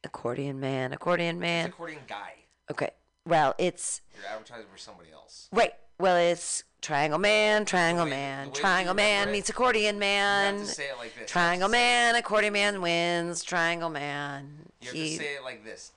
accordion 0.03 0.59
man, 0.59 0.93
accordion 0.93 1.39
man. 1.39 1.69
Accordion 1.69 2.01
guy. 2.07 2.33
Okay. 2.71 2.89
Well, 3.28 3.55
it's 3.57 4.01
You're 4.15 4.32
advertising 4.32 4.67
for 4.71 4.78
somebody 4.78 5.09
else. 5.11 5.47
right. 5.51 5.73
Well, 5.97 6.17
it's 6.17 6.63
Triangle 6.82 7.17
Man, 7.19 7.63
Triangle 7.65 8.03
way- 8.03 8.09
Man, 8.11 8.49
the 8.49 8.59
Triangle 8.59 8.93
Man 8.93 9.30
it, 9.30 9.32
meets 9.32 9.49
Accordion 9.49 9.97
Man. 9.97 10.55
You 10.55 10.59
have 10.59 10.67
to 10.67 10.73
say 10.76 10.89
it 10.89 10.97
like 10.97 11.15
this. 11.17 11.32
Triangle 11.32 11.69
Man, 11.69 12.15
Accordion 12.15 12.53
Man 12.53 12.82
wins. 12.82 13.43
Triangle 13.43 13.89
Man. 13.89 14.67
You 14.82 14.88
have 14.88 14.95
he- 14.95 15.17
to 15.17 15.23
say 15.23 15.36
it 15.36 15.43
like 15.43 15.63
this. 15.63 15.93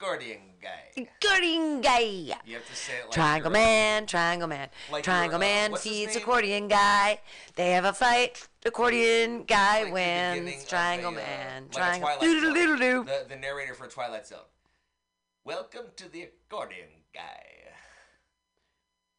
Accordion 0.00 0.38
guy. 0.62 1.02
Accordion 1.22 1.80
guy. 1.82 1.98
You 2.00 2.54
have 2.54 2.66
to 2.66 2.74
say 2.74 2.94
it 2.94 3.02
like 3.04 3.10
Triangle 3.12 3.50
Man, 3.50 4.06
Triangle 4.06 4.48
Man. 4.48 4.68
Like 4.90 5.04
Triangle 5.04 5.36
uh, 5.36 5.40
Man 5.40 5.70
what's 5.72 5.84
feeds 5.84 6.16
accordion 6.16 6.68
guy. 6.68 7.20
They 7.56 7.72
have 7.72 7.84
a 7.84 7.92
fight. 7.92 8.48
Accordion 8.64 9.44
guy 9.44 9.84
like 9.84 9.92
wins. 9.92 10.64
Triangle 10.64 11.10
a, 11.10 11.12
uh, 11.12 11.16
Man. 11.16 11.62
like 11.64 11.72
a 11.72 11.76
Triangle. 11.76 12.08
Zone. 12.78 13.04
The, 13.06 13.26
the 13.28 13.36
narrator 13.36 13.74
for 13.74 13.86
Twilight 13.86 14.26
Zone. 14.26 14.38
Welcome 15.46 15.88
to 15.96 16.10
the 16.10 16.22
accordion 16.22 16.88
guy. 17.12 17.20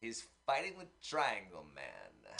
He's 0.01 0.26
fighting 0.47 0.73
the 0.80 0.88
Triangle 1.07 1.67
Man. 1.76 2.34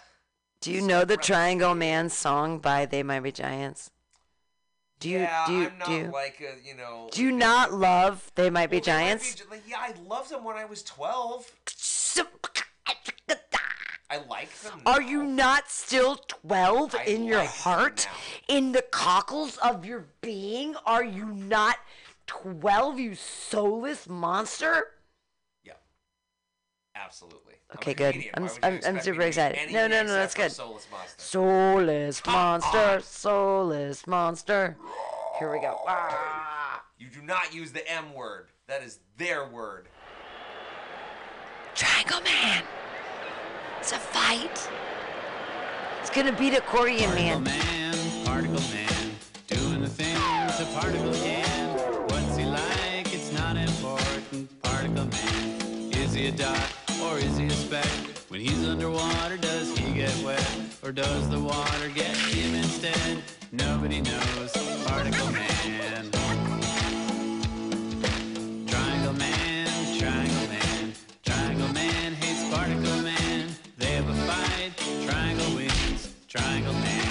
Do 0.60 0.72
you 0.72 0.82
know 0.82 1.06
the 1.06 1.18
Triangle 1.18 1.76
Man 1.76 2.10
song 2.10 2.58
by 2.58 2.88
They 2.88 3.04
Might 3.04 3.20
Be 3.20 3.32
Giants? 3.32 3.92
Do 5.00 5.08
you 5.08 5.20
yeah, 5.20 5.44
do 5.46 5.54
you, 5.54 5.68
I'm 5.68 5.78
not 5.78 5.88
do 5.88 5.94
you, 5.94 6.12
like 6.12 6.42
a, 6.42 6.68
you 6.68 6.76
know. 6.76 7.10
do 7.12 7.22
you 7.22 7.32
not 7.32 7.74
love 7.74 8.32
They 8.34 8.50
Might 8.50 8.72
Be 8.72 8.78
Well, 8.78 8.86
they 8.86 8.92
might 8.92 8.98
Giants? 9.02 9.36
be 9.36 9.52
like, 9.52 9.62
yeah, 9.68 9.78
I 9.80 9.94
loved 10.08 10.32
them 10.32 10.44
when 10.44 10.58
I 10.58 10.66
was 10.66 10.82
12. 10.82 11.52
I 14.10 14.18
like 14.30 14.58
them. 14.62 14.82
Are 14.86 15.02
you 15.02 15.24
not 15.24 15.70
still 15.70 16.16
12 16.16 16.96
I 16.96 17.04
in 17.04 17.24
your 17.24 17.38
like 17.38 17.50
them 17.50 17.58
heart? 17.58 18.08
In 18.48 18.72
the 18.72 18.82
cockles 18.82 19.58
of 19.58 19.86
your 19.86 20.06
being? 20.22 20.76
Are 20.86 21.04
you 21.04 21.26
not 21.26 21.78
12, 22.28 23.00
you 23.00 23.16
soulless 23.16 24.08
monster? 24.10 24.88
Yeah. 25.64 25.74
Absolutely. 26.96 27.54
I'm 27.72 27.78
Okay, 27.78 27.94
good. 27.94 28.16
I'm 28.34 28.44
Why 28.44 28.50
s- 28.50 28.54
would 28.56 28.64
you 28.64 28.70
I'm- 28.88 28.96
I'm 28.98 29.02
super 29.02 29.22
excited. 29.22 29.72
No, 29.72 29.88
no, 29.88 30.04
no, 30.04 30.14
that's 30.14 30.34
good. 30.34 30.52
Soulless 30.52 30.88
monster. 30.92 31.22
Soulless 31.22 32.22
Come 32.22 32.34
monster, 32.34 32.78
on. 32.78 33.02
soulless 33.02 34.08
monster. 34.08 34.78
Here 35.40 35.52
we 35.52 35.60
go. 35.60 35.82
Ah. 35.88 36.84
You 36.98 37.08
do 37.10 37.22
not 37.22 37.54
use 37.54 37.72
the 37.74 37.86
M 37.92 38.14
word. 38.14 38.48
That 38.68 38.82
is 38.84 39.00
their 39.18 39.48
word. 39.48 39.90
Triangle 41.76 42.22
Man. 42.22 42.64
It's 43.80 43.92
a 43.92 44.00
fight. 44.00 44.70
It's 46.02 46.10
gonna 46.10 46.32
beat 46.32 46.54
Accordion 46.54 47.10
Korean 47.12 47.44
Man. 47.44 47.44
man, 47.44 48.26
particle 48.26 48.62
man, 48.74 49.16
doing 49.48 49.82
the 49.82 49.90
things 49.90 50.60
a 50.62 50.66
particle 50.80 51.14
can. 51.14 51.45
A 56.28 56.32
dot 56.32 56.74
or 57.04 57.20
is 57.20 57.38
he 57.38 57.46
a 57.46 57.50
speck? 57.52 57.86
When 58.30 58.42
he's 58.42 58.68
underwater, 58.68 59.38
does 59.38 59.78
he 59.78 59.94
get 59.94 60.16
wet 60.24 60.44
or 60.84 60.92
does 60.92 61.30
the 61.30 61.40
water 61.40 61.90
get 61.90 62.16
him 62.18 62.56
instead? 62.56 63.22
Nobody 63.52 64.02
knows. 64.02 64.52
Particle 64.88 65.32
man. 65.32 66.10
Triangle 68.68 69.14
man, 69.14 70.00
triangle 70.00 70.48
man, 70.48 70.94
triangle 71.24 71.74
man 71.74 72.14
hates 72.14 72.44
particle 72.56 73.02
man. 73.04 73.50
They 73.78 73.92
have 73.98 74.10
a 74.10 74.16
fight, 74.26 74.72
triangle 75.08 75.56
wins, 75.56 76.16
triangle 76.28 76.74
man. 76.74 77.05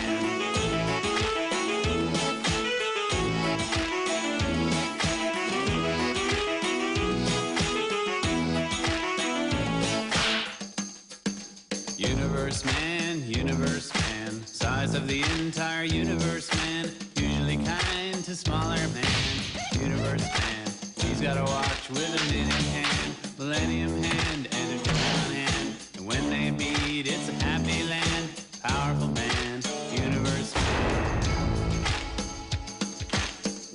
a 18.35 18.37
smaller 18.37 18.89
man, 18.89 19.80
universe 19.80 20.26
man. 20.26 20.66
He's 20.97 21.20
got 21.20 21.37
a 21.37 21.45
watch 21.45 21.89
with 21.91 22.11
a 22.20 22.32
minute 22.32 22.66
hand, 22.74 23.14
millennium 23.39 24.03
hand, 24.03 24.49
and 24.51 24.80
a 24.80 24.82
drown 24.82 25.30
hand. 25.39 25.76
And 25.95 26.05
when 26.05 26.30
they 26.30 26.51
meet, 26.51 27.07
it's 27.07 27.28
a 27.28 27.32
happy 27.45 27.85
land, 27.85 28.30
powerful 28.61 29.07
man, 29.14 29.62
universe 29.93 30.53
man. 30.57 31.22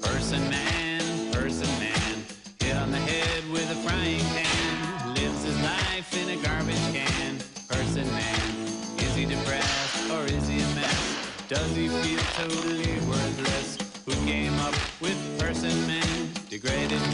Person 0.01 0.41
man, 0.49 1.31
person 1.31 1.69
man, 1.79 2.15
hit 2.59 2.75
on 2.75 2.91
the 2.91 2.97
head 2.97 3.49
with 3.53 3.71
a 3.71 3.79
frying 3.87 4.25
pan. 4.35 5.15
Lives 5.15 5.43
his 5.45 5.61
life 5.61 6.11
in 6.21 6.37
a 6.37 6.43
garbage 6.43 6.85
can, 6.91 7.37
person 7.69 8.05
man. 8.11 8.67
Is 8.97 9.15
he 9.15 9.23
depressed 9.23 10.11
or 10.11 10.25
is 10.25 10.49
he 10.49 10.59
a 10.59 10.67
mess? 10.75 11.47
Does 11.47 11.73
he 11.77 11.87
feel 11.87 12.19
totally? 12.35 12.78
great 16.61 17.08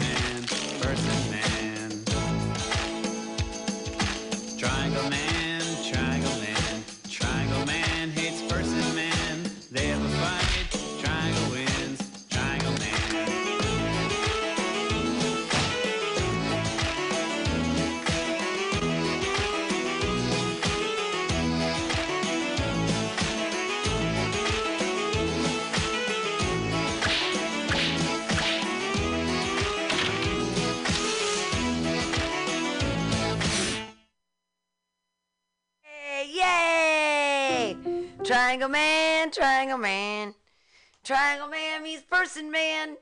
Triangle 41.06 41.46
man 41.46 41.84
means 41.84 42.02
person 42.02 42.50
man. 42.50 42.96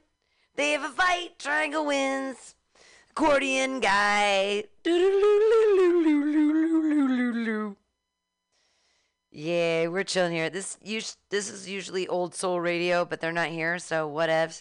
They 0.57 0.73
have 0.73 0.85
a 0.85 0.91
fight, 0.91 1.39
triangle 1.39 1.87
wins. 1.87 2.55
Accordion 3.11 3.81
guy. 3.81 4.65
Yeah, 9.31 9.87
we're 9.87 10.05
chilling 10.05 10.33
here. 10.33 10.51
This 10.51 10.77
us- 10.85 11.17
this 11.31 11.49
is 11.49 11.67
usually 11.67 12.07
old 12.07 12.35
soul 12.35 12.61
radio, 12.61 13.07
but 13.07 13.23
they're 13.23 13.33
not 13.33 13.49
here, 13.49 13.79
so 13.79 14.07
whatevs. 14.07 14.61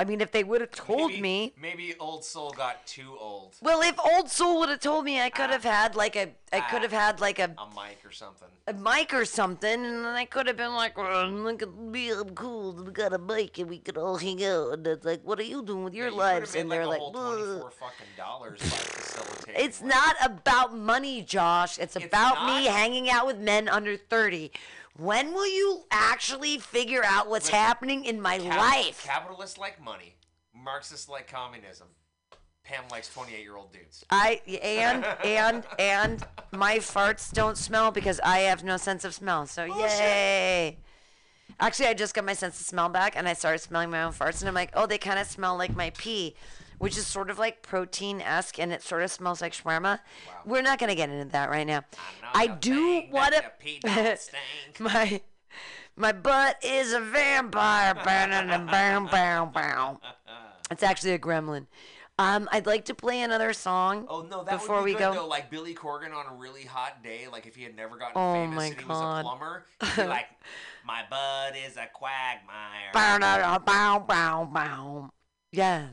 I 0.00 0.04
mean, 0.04 0.20
if 0.20 0.30
they 0.30 0.44
would 0.44 0.60
have 0.60 0.70
told 0.70 1.10
maybe, 1.10 1.20
me, 1.22 1.52
Maybe 1.60 1.94
Old 1.98 2.24
Soul 2.24 2.50
got 2.56 2.86
too 2.86 3.16
old. 3.18 3.56
well, 3.60 3.82
if 3.82 3.98
Old 3.98 4.30
Soul 4.30 4.60
would 4.60 4.68
have 4.68 4.78
told 4.78 5.04
me, 5.04 5.20
I 5.20 5.28
could 5.28 5.50
have 5.50 5.64
had 5.64 5.96
like 5.96 6.14
a, 6.14 6.28
I 6.52 6.60
could 6.60 6.82
have 6.82 6.94
ah, 6.94 6.98
had 6.98 7.20
like 7.20 7.40
a 7.40 7.50
A 7.58 7.66
mic 7.74 7.98
or 8.04 8.12
something. 8.12 8.46
a 8.68 8.74
mic 8.74 9.12
or 9.12 9.24
something, 9.24 9.68
and 9.84 10.04
then 10.04 10.14
I 10.14 10.24
could 10.24 10.46
have 10.46 10.56
been 10.56 10.72
like, 10.74 10.96
well, 10.96 11.26
look 11.28 11.62
at 11.62 11.74
me, 11.76 12.10
I'm 12.12 12.30
cool, 12.30 12.74
we 12.74 12.92
got 12.92 13.12
a 13.12 13.18
mic, 13.18 13.58
and 13.58 13.68
we 13.68 13.78
could 13.78 13.98
all 13.98 14.18
hang 14.18 14.42
out. 14.44 14.74
And 14.74 14.86
it's 14.86 15.04
like, 15.04 15.22
what 15.24 15.40
are 15.40 15.42
you 15.42 15.64
doing 15.64 15.82
with 15.82 15.94
your 15.94 16.06
Yeah, 16.06 16.12
you 16.12 16.16
lives? 16.18 16.54
And 16.54 16.70
they're 16.70 16.86
like, 16.86 17.00
twenty-four 17.00 17.70
fucking 17.72 18.06
dollars 18.16 18.60
by 18.60 18.66
facilitating. 18.68 19.64
it's 19.64 19.80
like- 19.80 19.90
not 19.90 20.14
about 20.22 20.76
money, 20.76 21.22
Josh. 21.22 21.76
It's 21.76 21.96
It's 21.96 22.04
about 22.06 22.46
me 22.46 22.66
hanging 22.66 23.10
out 23.10 23.26
with 23.26 23.38
men 23.38 23.68
under 23.68 23.96
30. 23.96 24.52
When 24.98 25.32
will 25.32 25.46
you 25.46 25.84
actually 25.92 26.58
figure 26.58 27.04
out 27.04 27.28
what's 27.28 27.46
Listen, 27.46 27.58
happening 27.60 28.04
in 28.04 28.20
my 28.20 28.38
life? 28.38 29.04
Capitalists 29.04 29.56
like 29.56 29.80
money. 29.80 30.16
Marxists 30.52 31.08
like 31.08 31.30
communism. 31.30 31.86
Pam 32.64 32.82
likes 32.90 33.08
twenty-eight-year-old 33.08 33.72
dudes. 33.72 34.04
I 34.10 34.42
and 34.60 35.04
and 35.24 35.64
and 35.78 36.26
my 36.50 36.78
farts 36.78 37.32
don't 37.32 37.56
smell 37.56 37.92
because 37.92 38.18
I 38.24 38.40
have 38.40 38.64
no 38.64 38.76
sense 38.76 39.04
of 39.04 39.14
smell. 39.14 39.46
So 39.46 39.64
yay! 39.64 40.78
Actually, 41.60 41.86
I 41.86 41.94
just 41.94 42.12
got 42.12 42.24
my 42.24 42.34
sense 42.34 42.60
of 42.60 42.66
smell 42.66 42.88
back, 42.88 43.16
and 43.16 43.28
I 43.28 43.34
started 43.34 43.60
smelling 43.60 43.90
my 43.90 44.02
own 44.02 44.12
farts, 44.12 44.40
and 44.40 44.48
I'm 44.48 44.54
like, 44.54 44.70
oh, 44.74 44.86
they 44.86 44.98
kind 44.98 45.20
of 45.20 45.28
smell 45.28 45.56
like 45.56 45.76
my 45.76 45.90
pee, 45.90 46.34
which 46.78 46.96
is 46.96 47.06
sort 47.06 47.30
of 47.30 47.38
like 47.38 47.62
protein 47.62 48.20
esque, 48.20 48.58
and 48.58 48.72
it 48.72 48.82
sort 48.82 49.02
of 49.02 49.10
smells 49.10 49.40
like 49.40 49.52
shawarma. 49.52 50.00
We're 50.44 50.62
not 50.62 50.78
gonna 50.78 50.94
get 50.94 51.10
into 51.10 51.30
that 51.32 51.50
right 51.50 51.66
now. 51.66 51.84
I, 52.34 52.46
the 52.48 52.54
do 52.54 53.02
want 53.10 53.34
to. 53.34 53.42
your 53.42 53.52
pee 53.58 53.80
don't 53.80 54.30
my 54.80 55.20
my 55.96 56.12
butt 56.12 56.58
is 56.62 56.92
a 56.92 57.00
vampire. 57.00 57.94
Bam, 57.94 59.06
bam, 59.06 59.50
bam. 59.52 59.98
It's 60.70 60.82
actually 60.82 61.12
a 61.12 61.18
gremlin. 61.18 61.66
Um, 62.18 62.48
I'd 62.50 62.66
like 62.66 62.84
to 62.86 62.94
play 62.94 63.22
another 63.22 63.52
song. 63.52 64.06
Oh 64.08 64.22
no, 64.22 64.42
that 64.42 64.50
before 64.50 64.76
would 64.76 64.84
be 64.86 64.92
we 64.92 64.98
good 64.98 65.04
go. 65.04 65.14
though. 65.14 65.26
Like 65.28 65.50
Billy 65.50 65.72
Corgan 65.72 66.12
on 66.12 66.26
a 66.30 66.34
really 66.34 66.64
hot 66.64 67.02
day, 67.02 67.26
like 67.30 67.46
if 67.46 67.54
he 67.54 67.62
had 67.62 67.76
never 67.76 67.96
gotten 67.96 68.12
Oh 68.16 68.34
famous 68.34 68.56
my 68.56 68.66
and 68.66 68.80
he 68.80 68.84
was 68.84 69.20
a 69.20 69.22
plumber, 69.22 69.64
he'd 69.80 69.96
be 70.02 70.08
like, 70.08 70.26
"My 70.84 71.04
butt 71.08 71.56
is 71.56 71.76
a 71.76 71.86
quagmire." 71.94 72.90
Bow, 72.92 73.18
bow, 73.18 73.58
bow, 73.60 73.98
bow, 74.00 74.44
bow. 74.52 75.10
Yeah. 75.52 75.86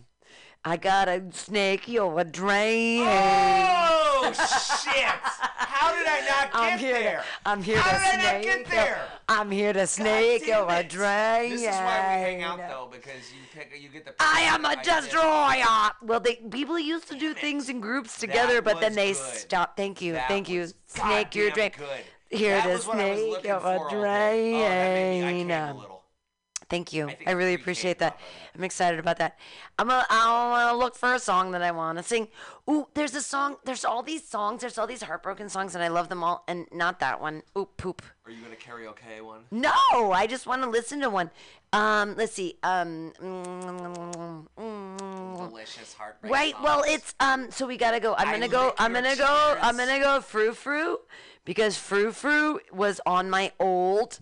I 0.68 0.78
got 0.78 1.07
a 1.07 1.22
snake, 1.32 1.88
you're 1.88 2.20
a 2.20 2.24
drain. 2.24 3.03
Oh 3.05 4.32
shit! 4.34 4.95
How 4.95 5.93
did 5.95 6.07
I 6.07 6.22
not 6.28 6.51
get 6.51 6.55
I'm 6.55 6.80
here 6.80 6.93
there? 7.03 7.20
to, 7.20 7.24
I'm 7.45 7.61
here 7.61 7.78
How 7.78 7.91
to 7.91 8.18
did 8.18 8.26
I 8.26 8.34
not 8.34 8.41
get 8.41 8.66
there? 8.72 9.01
I'm 9.30 9.51
here 9.51 9.74
to 9.74 9.86
snake 9.86 10.47
damn 10.47 10.68
your 10.68 10.80
it. 10.80 10.89
drain. 10.89 11.51
This 11.51 11.61
is 11.61 11.68
why 11.68 12.18
we 12.18 12.24
hang 12.24 12.41
out 12.41 12.57
though, 12.57 12.89
because 12.91 13.32
you 13.32 13.41
pick, 13.53 13.80
you 13.80 13.89
get 13.89 14.05
the. 14.05 14.13
I 14.20 14.41
am 14.41 14.66
a 14.66 14.76
destroyer. 14.84 15.91
Well, 16.01 16.20
they 16.20 16.38
people 16.49 16.80
used 16.80 17.07
to 17.09 17.16
do 17.16 17.36
things 17.36 17.70
in 17.70 17.80
groups 17.80 18.18
together, 18.18 18.63
but 18.63 18.82
then 18.82 18.95
they 18.95 19.13
stopped. 19.13 19.78
Thank 19.78 20.01
you, 20.01 20.13
That 20.13 20.28
thank 20.28 20.49
you. 20.49 20.68
Snake 20.88 21.36
your 21.36 21.51
drain. 21.51 21.70
goddamn 21.78 21.88
good. 21.88 22.05
Here 22.39 22.55
that 22.55 22.63
to 22.63 22.70
was 22.70 22.88
what 22.88 22.97
I 22.99 23.11
was 23.11 23.20
snake 23.20 23.32
looking 23.32 23.49
your 23.51 23.59
for 23.59 23.68
all 23.68 23.89
day. 23.89 24.53
Oh, 25.78 25.95
Thank 26.70 26.93
you. 26.93 27.09
I 27.09 27.18
I, 27.28 27.30
I 27.30 27.32
really 27.32 27.53
appreciate 27.53 27.99
that. 27.99 28.20
I'm 28.55 28.63
excited 28.63 28.99
about 28.99 29.18
that. 29.18 29.38
I'm 29.78 29.88
gonna, 29.88 30.05
I 30.09 30.49
want 30.49 30.72
to 30.72 30.78
look 30.78 30.95
for 30.95 31.13
a 31.13 31.20
song 31.20 31.51
that 31.51 31.61
I 31.61 31.72
want 31.72 31.97
to 31.97 32.03
sing. 32.03 32.28
Ooh, 32.70 32.88
there's 32.93 33.13
a 33.13 33.22
song. 33.22 33.57
There's 33.66 33.86
all 33.86 34.01
these 34.01 34.28
songs. 34.28 34.61
There's 34.61 34.78
all 34.78 34.88
these 34.88 35.03
heartbroken 35.03 35.49
songs, 35.49 35.76
and 35.76 35.84
I 35.84 35.89
love 35.89 36.09
them 36.09 36.24
all. 36.24 36.43
And 36.47 36.68
not 36.72 36.99
that 37.01 37.22
one. 37.22 37.43
Ooh, 37.57 37.68
poop. 37.78 38.01
Are 38.26 38.32
you 38.32 38.41
gonna 38.41 38.55
karaoke 38.55 39.24
one? 39.24 39.41
No, 39.51 39.72
I 40.11 40.26
just 40.26 40.47
want 40.47 40.63
to 40.63 40.70
listen 40.70 41.01
to 41.01 41.09
one. 41.09 41.30
Um, 41.74 42.16
let's 42.16 42.34
see. 42.34 42.57
Um, 42.63 43.13
mm, 43.22 44.47
mm, 44.57 45.38
Delicious 45.38 45.93
heartbreak. 45.93 46.34
Right. 46.34 46.55
Well, 46.63 46.84
it's 46.88 47.13
um. 47.20 47.51
So 47.51 47.68
we 47.68 47.78
gotta 47.78 47.99
go. 47.99 48.16
I'm 48.18 48.32
gonna 48.32 48.47
go. 48.47 48.74
I'm 48.80 48.93
gonna 48.93 49.16
go. 49.16 49.57
I'm 49.61 49.78
gonna 49.78 49.99
go. 49.99 50.22
Frou 50.22 50.53
frou, 50.53 50.99
because 51.43 51.78
frou 51.78 52.11
frou 52.11 52.59
was 52.72 53.01
on 53.05 53.30
my 53.30 53.51
old 53.59 54.20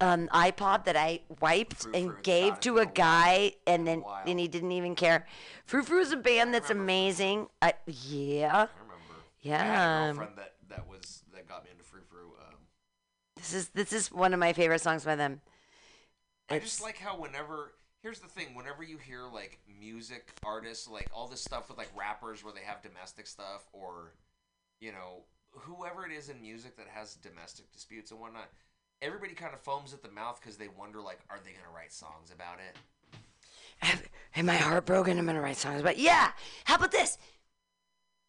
um 0.00 0.28
iPod 0.28 0.84
that 0.84 0.96
I 0.96 1.20
wiped 1.40 1.86
and 1.94 2.14
gave 2.22 2.60
to 2.60 2.78
a 2.78 2.86
guy, 2.86 3.52
and 3.66 3.86
then 3.86 4.02
and 4.26 4.38
he 4.38 4.48
didn't 4.48 4.72
even 4.72 4.94
care. 4.94 5.26
Frou 5.64 5.82
frou 5.82 5.98
is 6.00 6.12
a 6.12 6.16
band 6.16 6.52
that's 6.54 6.68
remember 6.68 6.68
Frou 6.68 6.74
Frou. 6.74 6.82
amazing. 6.84 7.46
I, 7.62 7.74
yeah. 7.86 8.46
I 8.46 8.80
remember. 8.80 9.14
I 9.44 9.48
had 9.48 9.66
Yeah. 9.66 10.02
a 10.02 10.14
girlfriend 10.14 10.38
that 10.38 10.54
that 10.68 10.88
was 10.88 11.22
that 11.32 11.48
got 11.48 11.64
me 11.64 11.70
into 11.70 11.84
frou 11.84 12.00
frou. 12.02 12.32
Um, 12.46 12.54
This 13.36 13.52
is 13.54 13.68
this 13.70 13.92
is 13.92 14.10
one 14.12 14.32
of 14.34 14.40
my 14.40 14.52
favorite 14.52 14.80
songs 14.80 15.04
by 15.04 15.14
them. 15.16 15.40
I 16.50 16.56
It's- 16.56 16.70
just 16.70 16.82
like 16.82 16.98
how 16.98 17.16
whenever 17.18 17.74
here's 18.02 18.20
the 18.20 18.28
thing, 18.28 18.54
whenever 18.54 18.82
you 18.82 18.98
hear 18.98 19.22
like 19.26 19.58
music 19.80 20.30
artists, 20.44 20.86
like 20.88 21.08
all 21.12 21.26
this 21.28 21.42
stuff 21.42 21.68
with 21.68 21.78
like 21.78 21.90
rappers 21.96 22.44
where 22.44 22.52
they 22.52 22.60
have 22.62 22.82
domestic 22.82 23.26
stuff 23.26 23.62
or 23.72 24.12
you 24.78 24.92
know, 24.92 25.24
whoever 25.52 26.04
it 26.04 26.12
is 26.12 26.28
in 26.28 26.40
music 26.42 26.76
that 26.76 26.86
has 26.86 27.14
domestic 27.14 27.72
disputes 27.72 28.10
and 28.10 28.20
whatnot, 28.20 28.48
everybody 29.02 29.34
kind 29.34 29.54
of 29.54 29.60
foams 29.60 29.92
at 29.92 30.02
the 30.02 30.10
mouth 30.10 30.40
because 30.40 30.56
they 30.56 30.68
wonder 30.68 31.00
like, 31.00 31.20
are 31.30 31.38
they 31.44 31.52
gonna 31.52 31.74
write 31.74 31.92
songs 31.92 32.30
about 32.34 32.58
it? 32.58 32.76
Am 34.36 34.48
I 34.48 34.56
heartbroken? 34.56 35.18
I'm 35.18 35.26
gonna 35.26 35.40
write 35.40 35.56
songs 35.56 35.80
about. 35.80 35.98
Yeah. 35.98 36.30
How 36.64 36.76
about 36.76 36.92
this? 36.92 37.18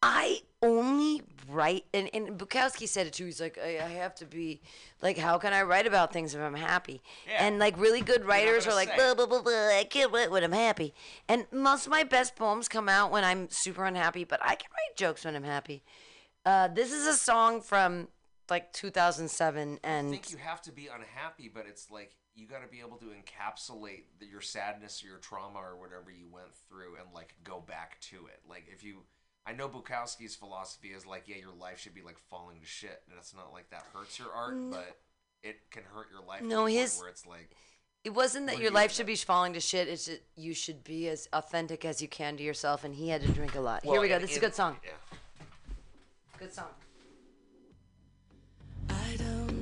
I 0.03 0.41
only 0.61 1.24
write, 1.49 1.86
and, 1.93 2.09
and 2.13 2.38
Bukowski 2.38 2.88
said 2.88 3.07
it 3.07 3.13
too. 3.13 3.26
He's 3.26 3.41
like, 3.41 3.57
I, 3.57 3.80
I 3.84 3.89
have 3.89 4.13
to 4.15 4.26
be 4.26 4.61
like, 5.01 5.18
how 5.18 5.39
can 5.39 5.53
I 5.53 5.63
write 5.63 5.88
about 5.88 6.13
things 6.13 6.36
if 6.36 6.41
I'm 6.41 6.53
happy? 6.53 7.01
Yeah. 7.28 7.45
And 7.45 7.57
like 7.57 7.80
really 7.80 8.01
good 8.01 8.26
writers 8.26 8.68
are 8.68 8.76
like, 8.76 8.95
blah, 8.95 9.15
blah, 9.15 9.26
blah, 9.26 9.41
blah, 9.41 9.70
I 9.76 9.88
can't 9.89 10.11
write 10.13 10.30
when 10.30 10.43
I'm 10.43 10.51
happy. 10.51 10.93
And 11.28 11.47
most 11.51 11.88
of 11.88 11.91
my 11.91 12.03
best 12.03 12.36
poems 12.36 12.68
come 12.68 12.88
out 12.88 13.11
when 13.11 13.24
I'm 13.24 13.49
super 13.49 13.86
unhappy, 13.86 14.24
but 14.24 14.39
I 14.43 14.55
can 14.55 14.70
write 14.72 14.95
jokes 14.95 15.26
when 15.26 15.36
I'm 15.36 15.43
happy. 15.43 15.84
Uh, 16.45 16.68
this 16.68 16.93
is 16.93 17.07
a 17.07 17.13
song 17.13 17.61
from 17.61 18.07
like 18.50 18.72
2007, 18.74 19.80
and 19.84 20.08
I 20.08 20.12
think 20.12 20.32
you 20.32 20.38
have 20.38 20.62
to 20.64 20.72
be 20.72 20.88
unhappy, 20.88 21.50
but 21.54 21.66
it's 21.68 21.89
like 21.91 22.16
you 22.36 22.48
got 22.48 22.62
to 22.62 22.68
be 22.68 22.80
able 22.82 22.98
to 22.98 23.06
encapsulate 23.06 24.04
the, 24.20 24.26
your 24.28 24.41
sadness 24.41 25.04
or 25.04 25.08
your 25.08 25.18
trauma 25.18 25.60
or 25.60 25.76
whatever 25.78 26.12
you 26.12 26.28
went 26.32 26.54
through 26.70 26.95
and 26.95 27.14
like 27.14 27.34
go 27.43 27.60
back 27.60 28.00
to 28.02 28.16
it. 28.28 28.39
Like 28.48 28.66
if 28.72 28.84
you, 28.84 29.04
I 29.45 29.54
know 29.54 29.68
Bukowski's 29.68 30.36
philosophy 30.36 30.89
is 30.89 31.06
like, 31.06 31.24
yeah, 31.28 31.38
your 31.38 31.54
life 31.60 31.80
should 31.80 31.95
be 31.95 32.02
like 32.04 32.18
falling 32.30 32.60
to 32.60 32.66
shit, 32.68 33.02
and 33.10 33.18
it's 33.18 33.34
not 33.34 33.52
like 33.54 33.70
that 33.72 33.84
hurts 33.93 34.20
your 34.20 34.32
art, 34.34 34.56
but 34.72 34.98
it 35.43 35.58
can 35.72 35.84
hurt 35.84 36.08
your 36.12 36.24
life. 36.26 36.41
No, 36.43 36.66
his- 36.66 37.00
where 37.00 37.10
it's 37.10 37.26
like, 37.26 37.50
It 38.04 38.12
wasn't 38.12 38.48
that 38.48 38.60
your 38.60 38.72
life 38.72 38.91
should 38.93 39.06
be 39.08 39.16
falling 39.16 39.54
to 39.54 39.60
shit. 39.60 39.88
It's 39.88 40.06
just 40.06 40.22
you 40.36 40.54
should 40.54 40.84
be 40.84 41.10
as 41.10 41.28
authentic 41.34 41.84
as 41.86 42.02
you 42.02 42.08
can 42.08 42.38
to 42.38 42.43
yourself. 42.43 42.84
And 42.84 42.93
he 42.95 43.10
had 43.10 43.22
to 43.24 43.32
drink 43.32 43.56
a 43.56 43.60
lot. 43.62 43.84
Here 43.84 44.00
we 44.00 44.08
go. 44.08 44.16
in- 44.16 44.22
This 44.22 44.32
is 44.32 44.38
a 44.38 44.41
good 44.41 44.56
song. 44.56 44.78
Yeah. 44.84 44.91
Good 46.39 46.54
song. 46.54 46.70
I 49.10 49.16
don't 49.16 49.57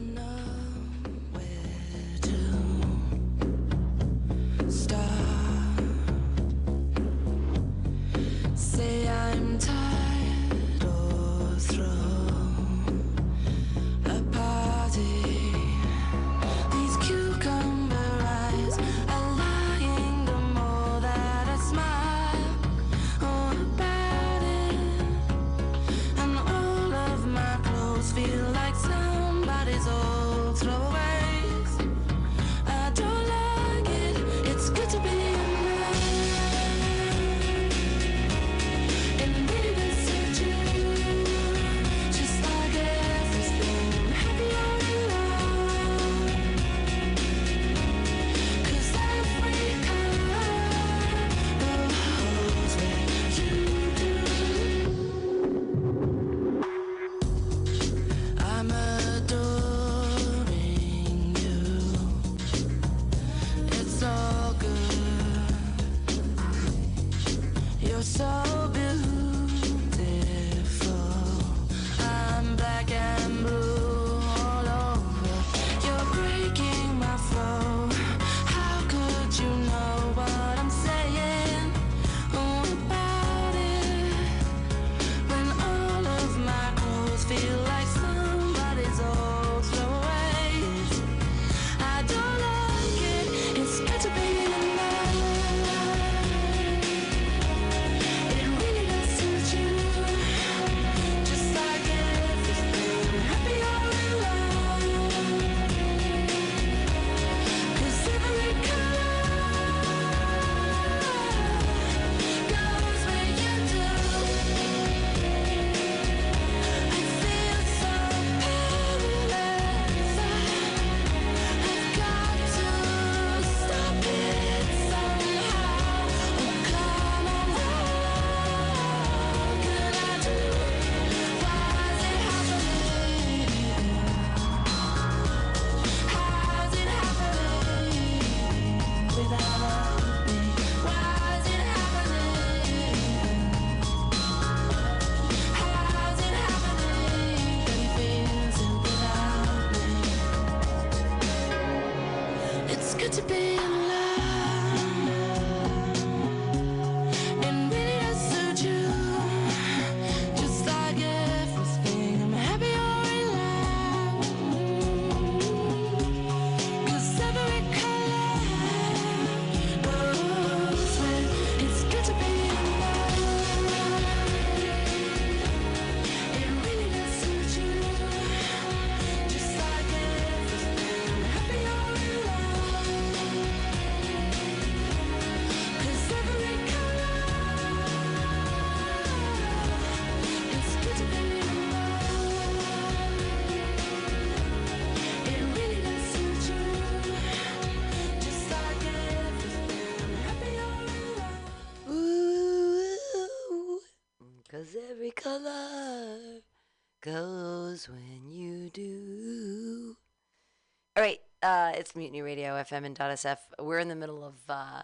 Mutiny 211.96 212.22
Radio 212.22 212.54
FM 212.54 212.86
and 212.86 212.98
.sf. 212.98 213.38
We're 213.60 213.80
in 213.80 213.88
the 213.88 213.96
middle 213.96 214.24
of 214.24 214.36
uh, 214.50 214.84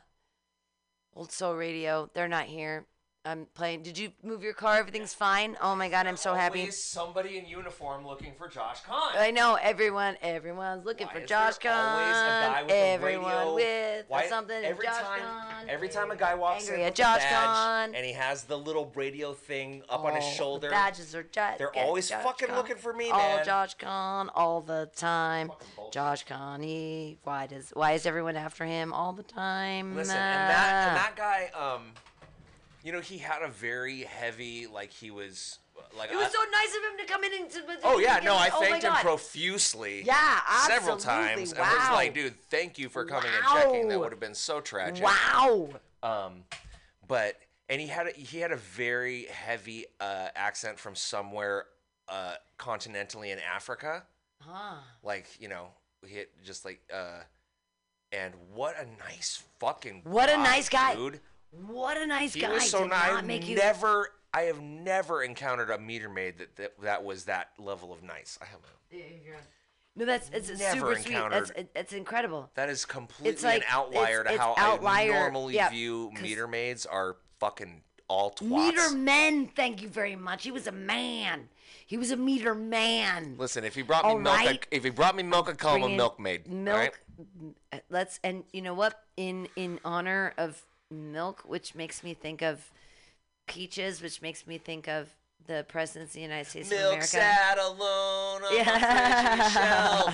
Old 1.13 1.31
Soul 1.31 1.55
Radio. 1.55 2.09
They're 2.13 2.27
not 2.27 2.45
here. 2.45 2.85
I'm 3.23 3.45
playing. 3.53 3.83
Did 3.83 3.99
you 3.99 4.11
move 4.23 4.41
your 4.41 4.53
car? 4.53 4.77
Everything's 4.79 5.13
fine. 5.13 5.55
Oh 5.61 5.75
my 5.75 5.89
God, 5.89 6.07
I'm 6.07 6.17
so 6.17 6.33
happy. 6.33 6.61
Always 6.61 6.83
somebody 6.83 7.37
in 7.37 7.45
uniform 7.45 8.03
looking 8.03 8.33
for 8.35 8.47
Josh 8.47 8.81
Kahn. 8.81 9.13
I 9.15 9.29
know 9.29 9.59
everyone. 9.61 10.17
Everyone's 10.23 10.85
looking 10.85 11.05
Why 11.05 11.13
for 11.13 11.19
is 11.19 11.29
Josh 11.29 11.57
there 11.59 11.71
always 11.71 12.15
a 12.15 12.51
guy 12.51 12.63
with 12.63 12.71
a 12.71 12.75
Everyone 12.75 13.31
radio? 13.31 13.53
with 13.55 14.05
Why- 14.07 14.27
something. 14.27 14.65
every 14.65 14.85
Josh 14.87 14.97
time, 15.01 15.19
Khan. 15.21 15.69
every 15.69 15.89
time 15.89 16.09
a 16.09 16.15
guy 16.15 16.33
walks 16.33 16.63
Angry 16.63 16.77
in 16.77 16.81
at 16.87 16.89
with 16.93 16.95
Josh 16.95 17.17
a 17.21 17.29
badge 17.29 17.45
Khan. 17.45 17.95
and 17.95 18.05
he 18.07 18.13
has 18.13 18.45
the 18.45 18.57
little 18.57 18.91
radio 18.95 19.33
thing 19.35 19.83
up 19.87 20.03
on 20.03 20.15
his 20.15 20.23
Oh, 20.23 20.27
the 20.29 20.35
shoulder, 20.35 20.69
badges 20.71 21.13
are 21.13 21.21
Josh. 21.21 21.59
they're 21.59 21.69
get 21.71 21.85
always 21.85 22.09
Josh 22.09 22.23
fucking 22.23 22.47
Khan. 22.47 22.57
looking 22.57 22.77
for 22.77 22.91
me, 22.91 23.11
man. 23.11 23.37
all. 23.39 23.43
Josh 23.45 23.75
Khan 23.75 24.29
all 24.33 24.61
the 24.61 24.89
time. 24.95 25.49
Fucking 25.49 25.67
bullshit. 25.75 25.93
Josh 25.93 26.23
Khan. 26.25 26.63
He, 26.63 27.19
why 27.23 27.45
does 27.45 27.69
why 27.75 27.91
is 27.91 28.07
everyone 28.07 28.35
after 28.35 28.65
him 28.65 28.91
all 28.93 29.13
the 29.13 29.21
time? 29.21 29.95
Listen, 29.95 30.15
and 30.17 30.49
that 30.49 30.87
and 30.87 30.97
that 30.97 31.15
guy, 31.15 31.51
um, 31.55 31.91
you 32.83 32.91
know, 32.91 32.99
he 33.01 33.17
had 33.17 33.41
a 33.43 33.47
very 33.47 34.01
heavy, 34.01 34.67
like 34.67 34.91
he 34.91 35.11
was, 35.11 35.59
like. 35.97 36.11
It 36.11 36.15
was 36.15 36.27
I- 36.27 36.29
so 36.29 36.39
nice 36.51 36.75
of 36.75 36.91
him 36.91 37.05
to 37.05 37.11
come 37.13 37.23
in 37.23 37.31
and. 37.33 37.49
To, 37.51 37.61
Oh 37.83 37.99
yeah, 37.99 38.19
no, 38.23 38.35
I 38.35 38.49
oh 38.53 38.59
thanked 38.59 38.83
him 38.83 38.91
God. 38.93 39.01
profusely. 39.01 40.03
Yeah, 40.03 40.39
absolutely. 40.49 40.75
several 40.79 40.97
times, 40.97 41.51
and 41.51 41.59
was 41.59 41.89
like, 41.91 42.13
dude, 42.13 42.39
thank 42.49 42.77
you 42.79 42.89
for 42.89 43.05
coming 43.05 43.29
and 43.35 43.45
checking. 43.61 43.87
That 43.87 43.99
would 43.99 44.11
have 44.11 44.19
been 44.19 44.35
so 44.35 44.61
tragic. 44.61 45.03
Wow. 45.05 45.69
Um, 46.03 46.43
but 47.07 47.35
and 47.69 47.79
he 47.79 47.87
had 47.87 48.07
a, 48.07 48.11
he 48.11 48.39
had 48.39 48.51
a 48.51 48.57
very 48.57 49.25
heavy 49.25 49.85
uh, 49.99 50.27
accent 50.35 50.79
from 50.79 50.95
somewhere 50.95 51.65
uh, 52.09 52.33
continentally 52.59 53.31
in 53.31 53.39
Africa, 53.39 54.03
Huh. 54.41 54.75
like 55.03 55.27
you 55.39 55.47
know, 55.47 55.67
he 56.07 56.17
had 56.17 56.27
just 56.43 56.65
like 56.65 56.81
uh, 56.93 57.19
and 58.11 58.33
what 58.53 58.75
a 58.79 58.85
nice 59.07 59.43
fucking 59.59 60.01
What 60.03 60.29
a 60.29 60.37
nice 60.37 60.67
guy. 60.69 60.95
dude. 60.95 61.19
What 61.51 61.97
a 61.97 62.05
nice 62.07 62.33
He 62.33 62.41
guy. 62.41 62.53
was 62.53 62.69
so 62.69 62.85
nice. 62.85 63.11
I've 63.11 63.25
make 63.25 63.47
you. 63.47 63.55
never, 63.57 64.09
I 64.33 64.41
have 64.43 64.61
never 64.61 65.23
encountered 65.23 65.69
a 65.69 65.77
meter 65.77 66.09
maid 66.09 66.37
that, 66.37 66.55
that 66.55 66.81
that 66.81 67.03
was 67.03 67.25
that 67.25 67.49
level 67.59 67.91
of 67.91 68.03
nice. 68.03 68.37
I 68.41 68.45
have. 68.45 68.59
No, 69.95 70.05
that's 70.05 70.29
it's 70.33 70.47
Never 70.49 70.73
super 70.73 70.95
sweet. 70.95 70.95
That's 70.95 71.07
encountered- 71.07 71.57
it, 71.57 71.71
it's 71.75 71.93
incredible. 71.93 72.49
That 72.55 72.69
is 72.69 72.85
completely 72.85 73.43
like- 73.43 73.57
an 73.61 73.67
outlier 73.69 74.21
it's- 74.21 74.35
to 74.35 74.41
how 74.41 74.51
it's 74.53 74.61
outlier, 74.61 75.11
I 75.13 75.19
normally 75.19 75.55
yeah, 75.55 75.69
view 75.69 76.11
'cause- 76.13 76.21
meter 76.23 76.47
maids 76.47 76.85
are 76.85 77.17
fucking 77.39 77.83
all 78.07 78.31
twats. 78.31 78.47
Meter 78.49 78.91
men, 78.91 79.47
thank 79.49 79.81
you 79.81 79.89
very 79.89 80.15
much. 80.15 80.43
He 80.43 80.51
was 80.51 80.67
a 80.67 80.71
man. 80.71 81.49
He 81.85 81.97
was 81.97 82.11
a 82.11 82.15
meter 82.17 82.55
man. 82.55 83.35
Listen, 83.37 83.65
if 83.65 83.75
he 83.75 83.81
brought 83.81 84.05
me 84.05 84.11
All 84.11 84.19
milk, 84.19 84.35
right. 84.37 84.59
I, 84.63 84.75
if 84.75 84.85
he 84.85 84.89
brought 84.91 85.15
me 85.15 85.23
milk, 85.23 85.49
I'd 85.49 85.57
call 85.57 85.75
him 85.75 85.81
a 85.81 85.85
Bring 85.85 85.91
in 85.91 85.97
milkmaid. 85.97 86.47
all 86.47 86.53
Milk. 86.55 86.77
right? 86.77 86.93
uh, 87.73 87.77
Let's 87.89 88.19
and 88.23 88.45
you 88.53 88.61
know 88.61 88.73
what? 88.73 89.03
In 89.17 89.49
in 89.57 89.79
honor 89.83 90.33
of 90.37 90.61
milk, 90.91 91.41
which 91.45 91.73
makes 91.75 92.03
me 92.03 92.13
think 92.13 92.41
of 92.41 92.69
peaches, 93.47 94.01
which 94.01 94.21
makes 94.21 94.45
me 94.45 94.57
think 94.57 94.87
of 94.87 95.09
the 95.47 95.65
presidents 95.67 96.11
of 96.11 96.15
the 96.15 96.21
United 96.21 96.47
States 96.49 96.71
of 96.71 96.77
Milk 96.77 96.87
America. 96.89 97.07
sat 97.07 97.57
alone 97.57 98.43
on 98.43 98.53
fridgy 98.53 99.53
shelf, 99.53 100.13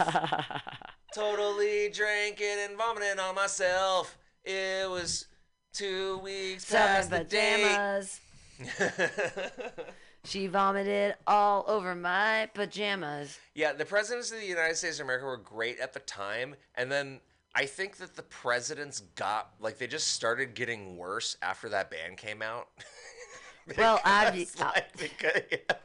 Yeah. 0.49 0.59
totally 1.13 1.89
drinking 1.89 2.55
and 2.61 2.77
vomiting 2.77 3.19
on 3.19 3.35
myself. 3.35 4.17
It 4.45 4.89
was 4.89 5.25
two 5.73 6.19
weeks 6.19 6.65
Summer 6.65 6.85
past 6.85 7.09
the 7.09 7.25
pajamas. 7.25 8.21
She 10.25 10.47
vomited 10.47 11.15
all 11.25 11.63
over 11.67 11.95
my 11.95 12.49
pajamas. 12.53 13.39
Yeah, 13.55 13.71
the 13.71 13.85
presidents 13.85 14.29
of 14.31 14.39
the 14.41 14.45
United 14.45 14.75
States 14.75 14.99
of 14.99 15.05
America 15.05 15.25
were 15.25 15.37
great 15.37 15.79
at 15.79 15.93
the 15.93 16.01
time, 16.01 16.55
and 16.75 16.91
then 16.91 17.21
I 17.57 17.65
think 17.65 17.97
that 17.97 18.15
the 18.15 18.21
presidents 18.21 18.99
got 19.15 19.49
like 19.59 19.79
they 19.79 19.87
just 19.87 20.09
started 20.09 20.53
getting 20.53 20.95
worse 20.95 21.37
after 21.41 21.69
that 21.69 21.89
band 21.89 22.17
came 22.17 22.41
out. 22.41 22.67
Well, 23.77 23.97
Because, 23.97 24.33
obvi- 24.55 24.61
uh, 24.61 24.65
like, 24.75 24.97
because, 24.97 25.41
you 25.51 25.57
know, 25.69 25.75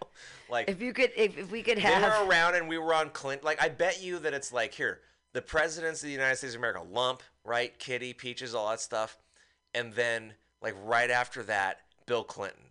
like 0.48 0.68
If 0.70 0.80
you 0.80 0.92
could, 0.92 1.10
if, 1.16 1.36
if 1.36 1.50
we 1.50 1.64
could 1.64 1.78
they 1.78 1.80
have, 1.80 2.22
were 2.22 2.28
around 2.30 2.54
and 2.54 2.68
we 2.68 2.78
were 2.78 2.94
on 2.94 3.10
Clinton. 3.10 3.44
Like 3.44 3.60
I 3.60 3.70
bet 3.70 4.00
you 4.00 4.20
that 4.20 4.32
it's 4.32 4.52
like 4.52 4.72
here, 4.72 5.00
the 5.32 5.42
presidents 5.42 6.00
of 6.00 6.06
the 6.06 6.12
United 6.12 6.36
States 6.36 6.54
of 6.54 6.60
America, 6.60 6.82
Lump, 6.88 7.24
right, 7.44 7.76
Kitty, 7.80 8.12
Peaches, 8.12 8.54
all 8.54 8.68
that 8.70 8.78
stuff, 8.80 9.18
and 9.74 9.92
then 9.94 10.34
like 10.62 10.76
right 10.84 11.10
after 11.10 11.42
that, 11.42 11.78
Bill 12.06 12.22
Clinton, 12.22 12.66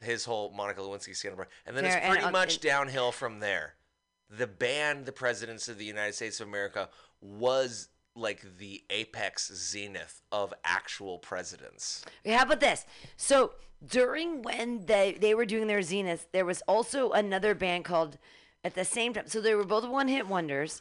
his 0.00 0.24
whole 0.24 0.52
Monica 0.52 0.80
Lewinsky 0.80 1.16
scandal, 1.16 1.44
and 1.66 1.76
then 1.76 1.82
Fair, 1.82 1.96
it's 1.98 2.06
pretty 2.06 2.22
uh, 2.22 2.30
much 2.30 2.54
and- 2.54 2.62
downhill 2.62 3.10
from 3.10 3.40
there. 3.40 3.74
The 4.30 4.46
band, 4.46 5.06
the 5.06 5.12
presidents 5.12 5.68
of 5.68 5.76
the 5.76 5.84
United 5.84 6.14
States 6.14 6.38
of 6.38 6.46
America, 6.46 6.88
was 7.20 7.88
like 8.16 8.58
the 8.58 8.82
apex 8.90 9.52
zenith 9.54 10.22
of 10.32 10.52
actual 10.64 11.18
presidents. 11.18 12.04
How 12.26 12.42
about 12.42 12.60
this? 12.60 12.86
So 13.16 13.52
during 13.86 14.42
when 14.42 14.86
they 14.86 15.12
they 15.20 15.34
were 15.34 15.44
doing 15.46 15.66
their 15.66 15.82
zenith, 15.82 16.26
there 16.32 16.44
was 16.44 16.62
also 16.66 17.10
another 17.12 17.54
band 17.54 17.84
called 17.84 18.18
at 18.64 18.74
the 18.74 18.84
same 18.84 19.12
time. 19.12 19.26
So 19.28 19.40
they 19.40 19.54
were 19.54 19.64
both 19.64 19.86
one 19.86 20.08
hit 20.08 20.26
wonders, 20.26 20.80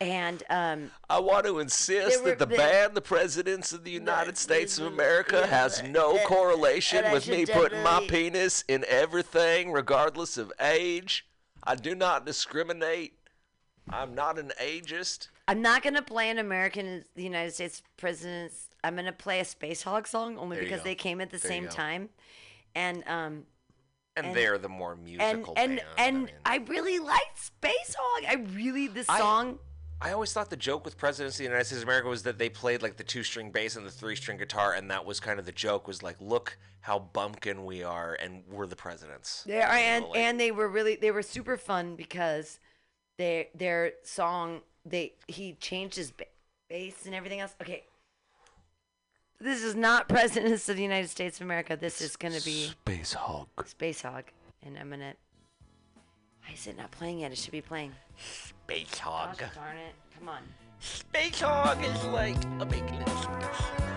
and 0.00 0.42
um, 0.50 0.90
I 1.08 1.18
want 1.20 1.46
to 1.46 1.58
insist 1.58 2.22
were- 2.22 2.28
that 2.30 2.38
the 2.38 2.46
they- 2.46 2.56
band 2.56 2.94
"The 2.94 3.00
Presidents 3.00 3.72
of 3.72 3.82
the 3.84 3.90
United 3.90 4.36
States 4.36 4.78
of 4.78 4.84
yeah, 4.84 4.92
America" 4.92 5.46
has 5.46 5.82
no 5.82 6.16
and- 6.18 6.26
correlation 6.26 7.04
and 7.04 7.12
with 7.14 7.26
me 7.28 7.46
putting 7.46 7.82
my 7.82 8.06
penis 8.08 8.62
in 8.68 8.84
everything, 8.86 9.72
regardless 9.72 10.36
of 10.36 10.52
age. 10.60 11.26
I 11.64 11.74
do 11.74 11.94
not 11.94 12.24
discriminate. 12.24 13.14
I'm 13.90 14.14
not 14.14 14.38
an 14.38 14.52
ageist. 14.60 15.28
I'm 15.48 15.62
not 15.62 15.82
gonna 15.82 16.02
play 16.02 16.30
an 16.30 16.38
American 16.38 17.04
the 17.16 17.22
United 17.24 17.52
States 17.54 17.82
presidents. 17.96 18.68
I'm 18.84 18.94
gonna 18.94 19.12
play 19.12 19.40
a 19.40 19.44
Spacehog 19.44 20.06
song 20.06 20.38
only 20.38 20.56
There 20.58 20.64
because 20.64 20.82
they 20.82 20.94
came 20.94 21.20
at 21.20 21.30
the 21.30 21.38
There 21.38 21.50
same 21.50 21.68
time, 21.68 22.10
and 22.74 23.02
um 23.08 23.46
And, 24.16 24.26
And- 24.26 24.36
they're 24.36 24.58
the 24.58 24.68
more 24.68 24.94
musical 24.96 25.54
and 25.56 25.76
band. 25.76 25.80
and 25.96 26.16
I, 26.16 26.20
mean. 26.20 26.30
I 26.44 26.56
really 26.72 26.98
liked 26.98 27.38
Spacehog. 27.38 28.26
I 28.28 28.44
really 28.52 28.88
this 28.88 29.08
I- 29.08 29.18
song. 29.18 29.58
I 30.00 30.12
always 30.12 30.32
thought 30.32 30.48
the 30.50 30.56
joke 30.56 30.84
with 30.84 30.96
presidents 30.96 31.34
of 31.36 31.38
the 31.38 31.44
United 31.44 31.64
States 31.64 31.82
of 31.82 31.88
America 31.88 32.08
was 32.08 32.22
that 32.24 32.38
they 32.38 32.48
played 32.48 32.82
like 32.82 32.96
the 32.96 33.02
two 33.04 33.24
string 33.24 33.50
bass 33.50 33.74
and 33.74 33.84
the 33.84 33.90
three 33.90 34.14
string 34.14 34.38
guitar, 34.38 34.74
and 34.74 34.88
that 34.92 35.04
was 35.04 35.18
kind 35.18 35.40
of 35.40 35.46
the 35.46 35.50
joke. 35.52 35.88
Was 35.88 36.02
like, 36.04 36.20
look 36.20 36.56
how 36.82 36.98
bumpkin 37.00 37.64
we 37.64 37.82
are, 37.82 38.14
and 38.20 38.44
we're 38.48 38.66
the 38.68 38.76
presidents. 38.76 39.42
They 39.44 39.60
are, 39.60 39.72
and 39.72 40.04
like- 40.04 40.16
and 40.18 40.38
they 40.38 40.50
were 40.52 40.68
really 40.68 40.94
they 40.96 41.10
were 41.10 41.22
super 41.22 41.56
fun 41.56 41.96
because 41.96 42.60
their 43.18 43.46
their 43.54 43.94
song 44.04 44.60
they 44.90 45.12
he 45.26 45.54
changed 45.54 45.96
his 45.96 46.10
ba- 46.10 46.24
bass 46.68 47.06
and 47.06 47.14
everything 47.14 47.40
else. 47.40 47.54
Okay, 47.60 47.84
this 49.40 49.62
is 49.62 49.74
not 49.74 50.08
presidents 50.08 50.68
of 50.68 50.76
the 50.76 50.82
United 50.82 51.08
States 51.08 51.38
of 51.38 51.46
America. 51.46 51.76
This 51.76 52.00
is 52.00 52.16
gonna 52.16 52.40
be 52.44 52.72
Spacehog. 52.86 53.46
Space 53.66 54.02
Hog, 54.02 54.24
and 54.64 54.76
I'm 54.78 54.90
gonna. 54.90 55.14
Why 56.44 56.54
is 56.54 56.66
it 56.66 56.76
not 56.76 56.90
playing 56.90 57.20
yet? 57.20 57.32
It 57.32 57.38
should 57.38 57.52
be 57.52 57.60
playing. 57.60 57.92
Space 58.16 58.90
Gosh 58.90 59.00
hog. 59.00 59.38
darn 59.54 59.76
it! 59.76 59.94
Come 60.18 60.28
on. 60.28 60.42
Spacehog 60.80 61.82
is 61.84 62.04
like 62.06 62.36
a 62.60 62.64
big 62.66 62.82
little 62.90 63.87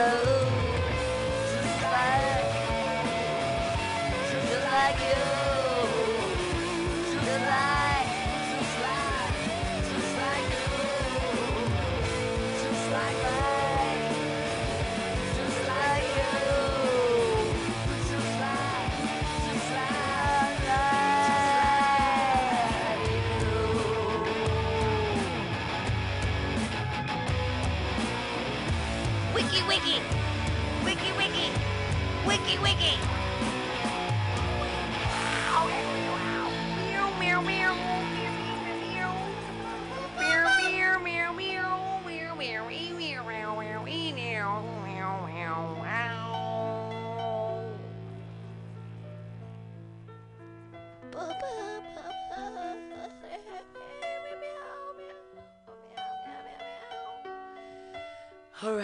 skies 0.00 0.39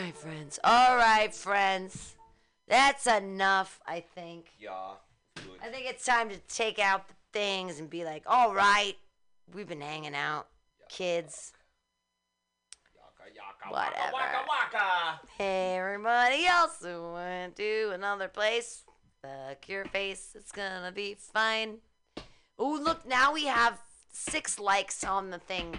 right, 0.06 0.16
friends. 0.16 0.58
All 0.62 0.96
right, 0.96 1.34
friends. 1.34 2.14
That's 2.68 3.06
enough, 3.06 3.80
I 3.86 4.00
think. 4.00 4.46
Yeah. 4.58 4.94
Good. 5.34 5.58
I 5.62 5.68
think 5.68 5.86
it's 5.86 6.04
time 6.04 6.28
to 6.30 6.38
take 6.48 6.78
out 6.78 7.08
the 7.08 7.14
things 7.32 7.80
and 7.80 7.90
be 7.90 8.04
like, 8.04 8.22
all 8.26 8.54
right, 8.54 8.94
we've 9.52 9.68
been 9.68 9.80
hanging 9.80 10.14
out, 10.14 10.46
kids. 10.88 11.52
Yaka, 12.94 13.34
yaka, 13.34 13.72
Whatever. 13.72 14.12
Waka, 14.12 14.44
waka, 14.48 15.20
waka. 15.38 15.42
Everybody 15.42 16.46
else 16.46 16.76
who 16.82 17.12
went 17.12 17.56
to 17.56 17.90
another 17.92 18.28
place, 18.28 18.82
fuck 19.22 19.68
your 19.68 19.86
face, 19.86 20.30
it's 20.34 20.52
gonna 20.52 20.92
be 20.92 21.16
fine. 21.18 21.78
Oh, 22.58 22.80
look, 22.82 23.06
now 23.06 23.32
we 23.32 23.46
have 23.46 23.78
six 24.12 24.58
likes 24.58 25.04
on 25.04 25.30
the 25.30 25.38
thing. 25.38 25.76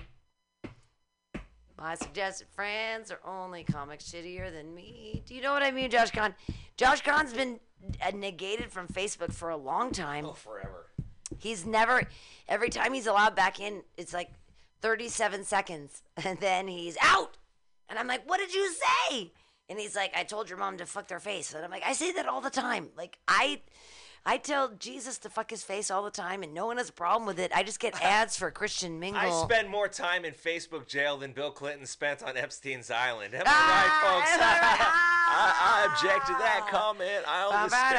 My 1.78 1.96
suggested 1.96 2.48
friends 2.48 3.12
are 3.12 3.20
only 3.24 3.64
comics 3.64 4.12
shittier 4.12 4.52
than 4.52 4.74
me. 4.74 5.22
Do 5.26 5.36
you 5.36 5.42
know 5.42 5.54
what 5.54 5.62
I 5.62 5.72
mean, 5.72 5.92
Josh 5.92 6.12
Khan? 6.12 6.34
Josh 6.76 7.02
Khan's 7.02 7.34
been 7.34 7.60
uh, 8.04 8.12
negated 8.16 8.72
from 8.72 8.88
Facebook 8.88 9.32
for 9.32 9.50
a 9.50 9.58
long 9.58 9.92
time. 9.92 10.26
Oh, 10.26 10.34
forever. 10.34 10.88
He's 11.38 11.66
never, 11.66 12.04
every 12.48 12.70
time 12.70 12.94
he's 12.94 13.06
allowed 13.06 13.36
back 13.36 13.60
in, 13.60 13.84
it's 13.96 14.14
like 14.14 14.32
37 14.82 15.44
seconds. 15.44 16.02
And 16.26 16.40
then 16.40 16.68
he's 16.68 16.98
out. 17.02 17.38
And 17.90 18.00
I'm 18.00 18.08
like, 18.08 18.28
what 18.28 18.40
did 18.40 18.54
you 18.54 18.74
say? 18.74 19.32
And 19.70 19.80
he's 19.80 19.96
like, 19.96 20.16
I 20.16 20.24
told 20.24 20.50
your 20.50 20.58
mom 20.58 20.78
to 20.78 20.86
fuck 20.86 21.08
their 21.08 21.20
face. 21.20 21.54
And 21.54 21.64
I'm 21.64 21.72
like, 21.72 21.84
I 21.86 21.94
say 21.94 22.12
that 22.14 22.28
all 22.28 22.42
the 22.42 22.50
time. 22.50 22.90
Like, 22.98 23.18
I. 23.28 23.62
I 24.26 24.38
tell 24.38 24.70
Jesus 24.78 25.18
to 25.20 25.30
fuck 25.30 25.50
his 25.50 25.64
face 25.64 25.90
all 25.90 26.04
the 26.04 26.12
time, 26.12 26.44
and 26.44 26.54
no 26.54 26.66
one 26.66 26.78
has 26.78 26.90
a 26.90 26.94
problem 26.94 27.26
with 27.26 27.40
it. 27.40 27.52
I 27.56 27.64
just 27.64 27.80
get 27.80 28.02
ads 28.04 28.38
for 28.38 28.52
Christian 28.52 29.00
Mingle. 29.00 29.22
I 29.22 29.44
spend 29.46 29.70
more 29.70 29.88
time 29.88 30.26
in 30.26 30.34
Facebook 30.34 30.88
jail 30.88 31.18
than 31.18 31.32
Bill 31.32 31.52
Clinton 31.52 31.86
spent 31.86 32.22
on 32.24 32.36
Epstein's 32.38 32.92
Island. 32.92 33.34
Am 33.34 33.44
I 33.46 33.50
Ah, 33.50 33.84
right, 33.84 34.20
folks? 34.20 34.34
am 34.34 34.40
I 34.42 34.78
right? 34.78 35.14
I, 35.30 35.86
I 35.86 35.94
object 35.94 36.28
to 36.28 36.34
that 36.34 36.68
comment. 36.70 37.26
I 37.28 37.44
only 37.44 37.70
spent 37.70 37.96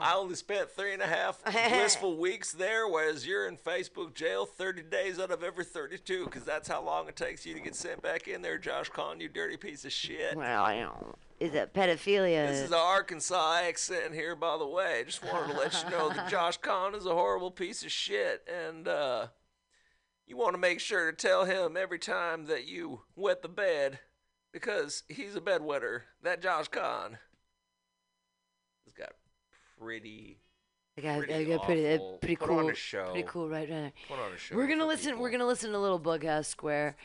I 0.00 0.14
only 0.16 0.34
spent 0.34 0.70
three 0.70 0.92
and 0.92 1.02
a 1.02 1.06
half 1.06 1.42
blissful 1.44 2.16
weeks 2.16 2.52
there, 2.52 2.88
whereas 2.88 3.26
you're 3.26 3.48
in 3.48 3.56
Facebook 3.56 4.14
jail 4.14 4.46
30 4.46 4.82
days 4.82 5.18
out 5.18 5.30
of 5.30 5.42
every 5.42 5.64
32, 5.64 6.24
because 6.24 6.44
that's 6.44 6.68
how 6.68 6.82
long 6.82 7.08
it 7.08 7.16
takes 7.16 7.44
you 7.44 7.54
to 7.54 7.60
get 7.60 7.74
sent 7.74 8.02
back 8.02 8.28
in 8.28 8.42
there, 8.42 8.58
Josh 8.58 8.88
Kahn, 8.88 9.20
you 9.20 9.28
dirty 9.28 9.56
piece 9.56 9.84
of 9.84 9.92
shit. 9.92 10.36
Well. 10.36 11.16
Is 11.40 11.54
it 11.54 11.74
pedophilia? 11.74 12.46
This 12.46 12.60
is 12.60 12.70
an 12.70 12.78
Arkansas 12.78 13.62
accent 13.64 14.14
here, 14.14 14.36
by 14.36 14.56
the 14.58 14.66
way. 14.66 15.02
Just 15.04 15.24
wanted 15.24 15.52
to 15.52 15.58
let 15.58 15.82
you 15.82 15.90
know 15.90 16.08
that 16.10 16.28
Josh 16.30 16.56
Kahn 16.58 16.94
is 16.94 17.04
a 17.04 17.14
horrible 17.14 17.50
piece 17.50 17.84
of 17.84 17.90
shit, 17.90 18.48
and 18.48 18.86
uh, 18.86 19.26
you 20.24 20.36
want 20.36 20.54
to 20.54 20.58
make 20.58 20.78
sure 20.78 21.10
to 21.10 21.16
tell 21.16 21.44
him 21.44 21.76
every 21.76 21.98
time 21.98 22.46
that 22.46 22.68
you 22.68 23.00
wet 23.16 23.42
the 23.42 23.48
bed, 23.48 23.98
because 24.52 25.02
he's 25.08 25.34
a 25.36 25.40
bedwetter. 25.40 26.02
That 26.22 26.42
Josh 26.42 26.68
Kahn 26.68 27.18
has 28.84 28.94
got 28.94 29.12
pretty, 29.78 30.38
I 30.96 31.00
got, 31.00 31.10
I 31.10 31.20
pretty 31.24 31.44
got 31.46 31.62
pretty, 31.64 31.88
uh, 31.94 31.98
pretty 32.20 32.36
Put 32.36 32.48
cool. 32.48 32.58
on 32.58 32.70
a 32.70 32.74
show. 32.74 33.10
Pretty 33.12 33.28
cool, 33.28 33.48
right? 33.48 33.68
right. 33.70 33.92
put 34.08 34.18
on 34.18 34.32
a 34.32 34.38
show. 34.38 34.56
We're 34.56 34.66
gonna 34.68 34.86
listen. 34.86 35.10
people. 35.12 35.22
We're 35.22 35.30
gonna 35.30 35.46
listen 35.46 35.72
to 35.72 35.78
Little 35.78 36.00
Bughouse 36.00 36.46
Square. 36.46 36.96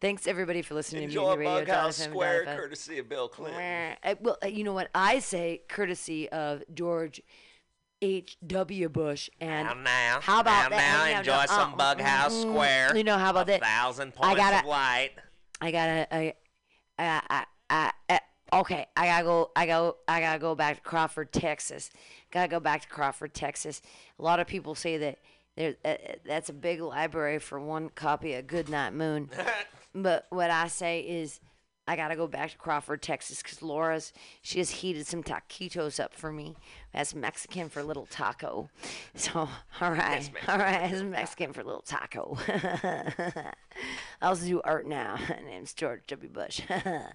Thanks 0.00 0.26
everybody 0.26 0.60
for 0.60 0.74
listening 0.74 1.04
enjoy 1.04 1.32
to 1.32 1.38
Mutiny 1.38 1.60
Radio. 1.60 1.74
Bughouse 1.74 1.94
Square, 1.94 2.44
courtesy 2.56 2.98
of 2.98 3.08
Bill 3.08 3.28
Clinton. 3.28 3.96
Uh, 4.02 4.14
well, 4.20 4.36
uh, 4.42 4.48
you 4.48 4.64
know 4.64 4.72
what 4.72 4.90
I 4.94 5.20
say, 5.20 5.62
courtesy 5.68 6.28
of 6.30 6.62
George 6.74 7.22
H. 8.02 8.36
W. 8.46 8.88
Bush, 8.90 9.30
and 9.40 9.66
Now, 9.66 9.74
now, 9.74 10.18
how 10.20 10.40
about 10.40 10.70
now, 10.70 10.76
that? 10.76 11.10
now, 11.12 11.18
enjoy 11.20 11.40
no, 11.40 11.46
some 11.46 11.74
uh, 11.74 11.94
Bughouse 11.94 12.32
mm, 12.32 12.42
Square. 12.42 12.96
You 12.96 13.04
know 13.04 13.16
how 13.16 13.30
about 13.30 13.48
a 13.48 13.52
that? 13.52 13.62
thousand 13.62 14.12
I 14.18 14.20
points 14.20 14.36
gotta- 14.36 14.58
of 14.58 14.64
light. 14.66 15.10
I 15.60 15.70
gotta, 15.70 16.14
I, 16.14 16.34
I, 16.98 17.22
I, 17.28 17.44
I, 17.70 17.92
I, 18.08 18.20
okay, 18.60 18.86
I 18.96 19.06
gotta 19.06 19.24
go, 19.24 19.50
I 19.56 19.66
go, 19.66 19.96
I 20.06 20.20
gotta 20.20 20.38
go 20.38 20.54
back 20.54 20.76
to 20.76 20.82
Crawford, 20.82 21.32
Texas. 21.32 21.90
Gotta 22.30 22.48
go 22.48 22.60
back 22.60 22.82
to 22.82 22.88
Crawford, 22.88 23.34
Texas. 23.34 23.82
A 24.18 24.22
lot 24.22 24.40
of 24.40 24.46
people 24.46 24.74
say 24.74 24.98
that 24.98 25.18
there, 25.56 25.76
uh, 25.84 25.94
that's 26.24 26.48
a 26.48 26.52
big 26.52 26.80
library 26.80 27.38
for 27.38 27.60
one 27.60 27.88
copy 27.90 28.34
of 28.34 28.46
Goodnight 28.46 28.92
Moon. 28.92 29.30
but 29.94 30.26
what 30.30 30.50
I 30.50 30.68
say 30.68 31.00
is, 31.00 31.40
I 31.86 31.96
gotta 31.96 32.16
go 32.16 32.26
back 32.26 32.52
to 32.52 32.56
Crawford, 32.56 33.02
Texas, 33.02 33.42
because 33.42 33.60
Laura's 33.60 34.12
she 34.40 34.58
has 34.58 34.70
heated 34.70 35.06
some 35.06 35.22
taquitos 35.22 36.02
up 36.02 36.14
for 36.14 36.32
me. 36.32 36.56
That's 36.94 37.14
Mexican 37.14 37.68
for 37.68 37.80
a 37.80 37.84
little 37.84 38.06
taco. 38.06 38.70
So 39.14 39.48
all 39.80 39.92
right, 39.92 40.30
all 40.48 40.58
right, 40.58 40.90
that's 40.90 41.02
Mexican 41.02 41.52
for 41.52 41.60
a 41.60 41.64
little 41.64 41.82
taco. 41.82 42.38
I 42.48 43.52
also 44.22 44.46
do 44.46 44.62
art 44.62 44.86
now. 44.86 45.18
My 45.28 45.42
name's 45.44 45.74
George 45.74 46.06
W. 46.06 46.30
Bush. 46.30 46.62
all 46.70 47.12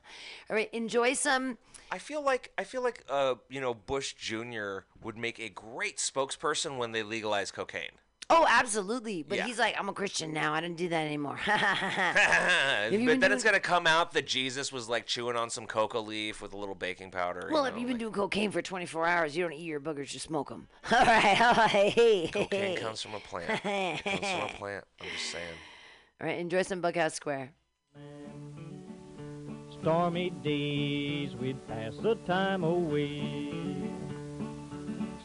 right, 0.50 0.72
enjoy 0.72 1.14
some. 1.14 1.58
I 1.92 1.98
feel 1.98 2.24
like 2.24 2.52
I 2.58 2.64
feel 2.64 2.84
like 2.84 3.04
uh 3.10 3.36
you 3.50 3.62
know 3.62 3.74
Bush 3.74 4.14
Jr. 4.14 4.80
would 5.02 5.18
make 5.18 5.40
a 5.40 5.50
great 5.50 5.98
spokesperson 5.98 6.78
when 6.78 6.92
they 6.92 7.02
legalize 7.02 7.52
cocaine. 7.52 7.98
Oh, 8.32 8.46
absolutely. 8.48 9.24
But 9.24 9.40
Yeah. 9.40 9.46
he's 9.48 9.58
like, 9.58 9.76
I'm 9.80 9.90
a 9.90 9.94
Christian 9.94 10.32
now. 10.34 10.54
I 10.54 10.62
didn't 10.62 10.78
do 10.78 10.88
that 10.90 11.06
anymore. 11.06 11.40
but 11.48 12.90
then 12.92 13.20
been 13.20 13.32
it's 13.32 13.44
gonna 13.44 13.60
come 13.60 13.88
out 13.88 14.12
that 14.14 14.28
Jesus 14.28 14.72
was 14.72 14.88
like 14.88 15.08
chewing 15.08 15.36
on 15.36 15.50
some 15.50 15.66
cocoa 15.66 16.02
leaf 16.02 16.40
with 16.42 16.54
a 16.54 16.58
little 16.58 16.76
baking 16.76 17.10
powder. 17.10 17.48
you 17.48 17.54
well, 17.54 17.66
if 17.66 17.74
know, 17.74 17.80
you've 17.80 17.88
been 17.88 17.96
like- 17.96 18.02
doing 18.02 18.14
cocaine 18.14 18.52
for 18.52 18.62
24 18.62 19.08
hours, 19.08 19.36
you 19.36 19.44
don't 19.44 19.54
eat 19.54 19.64
your 19.66 19.80
boogers, 19.80 20.10
just 20.10 20.26
smoke 20.26 20.50
them. 20.50 20.68
All 20.92 21.00
right. 21.06 21.42
All 21.42 21.54
right. 21.54 21.70
Hey, 21.70 22.30
cocaine 22.32 22.76
hey. 22.76 22.82
comes 22.82 23.02
from 23.02 23.16
a 23.16 23.20
plant. 23.20 23.50
It 23.66 24.04
comes 24.04 24.20
from 24.32 24.42
a 24.42 24.54
plant. 24.58 24.86
I'm 25.02 25.08
just 25.18 25.32
saying. 25.32 25.46
All 26.22 26.28
right, 26.28 26.38
enjoy 26.38 26.62
some 26.62 26.82
Bughouse 26.82 27.14
Square. 27.14 27.52
stormy 29.82 30.30
days 30.44 31.36
we'd 31.36 31.66
pass 31.68 31.94
the 32.04 32.14
time 32.28 32.64
away. 32.64 33.89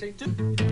Take 0.00 0.16
two. 0.16 0.69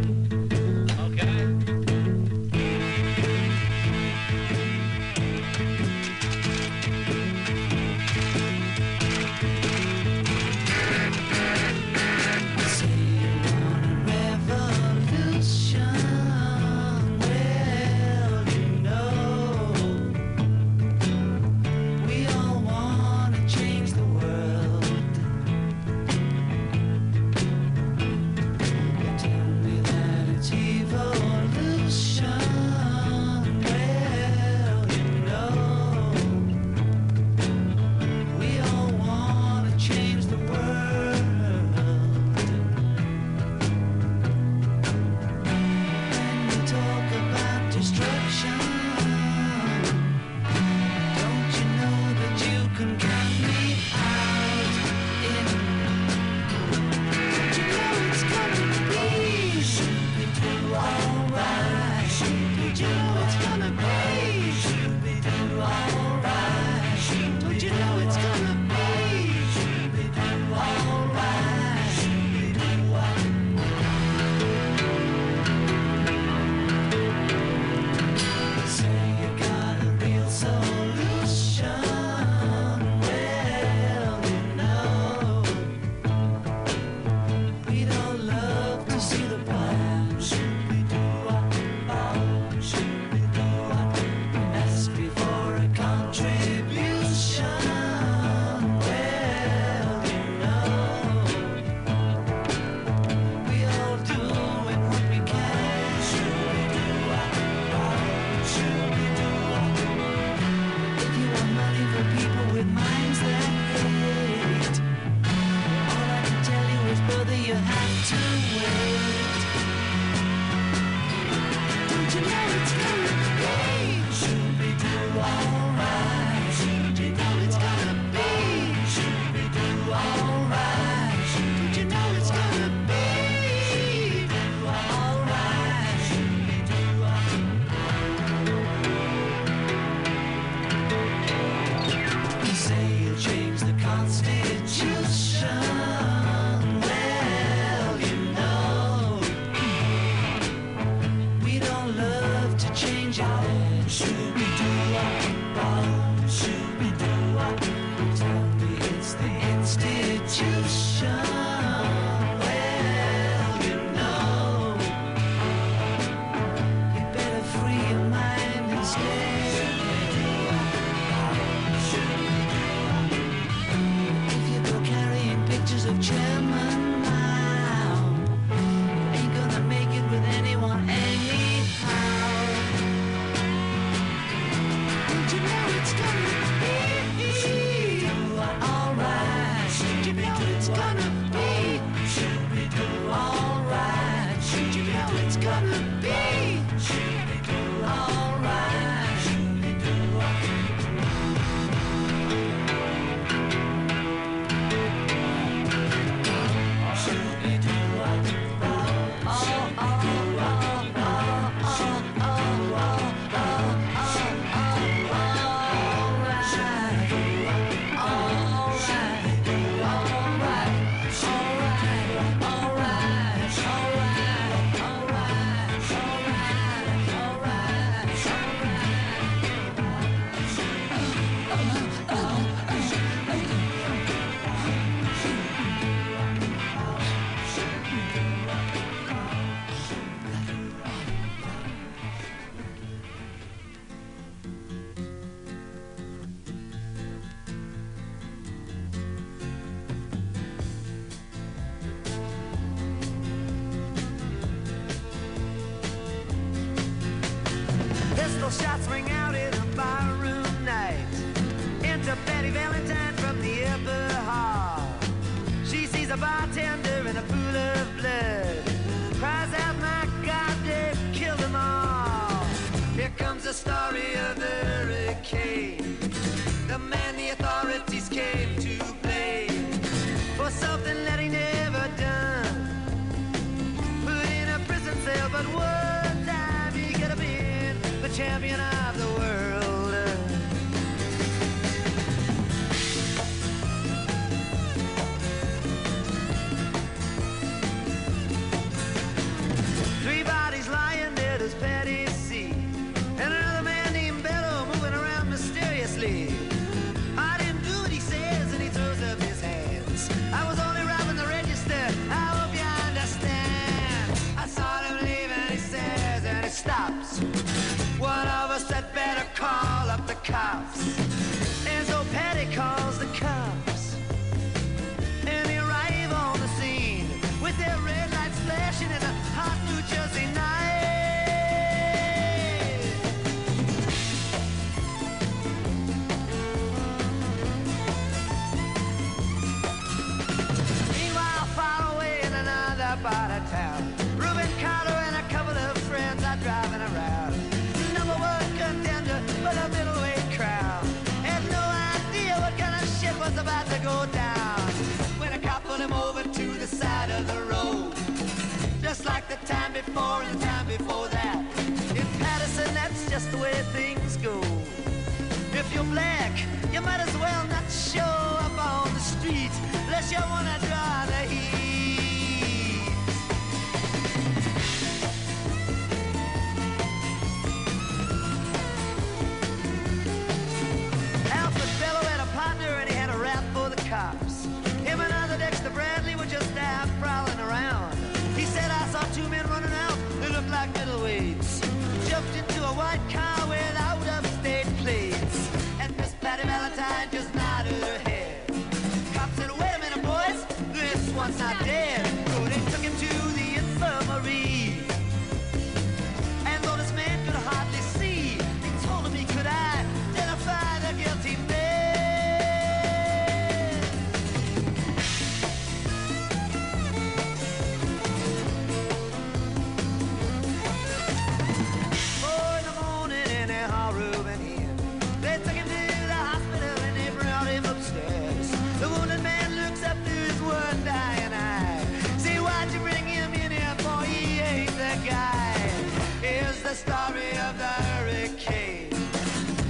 The 436.69 436.75
story 436.75 437.31
of 437.49 437.57
the 437.57 437.75
hurricane. 437.89 438.91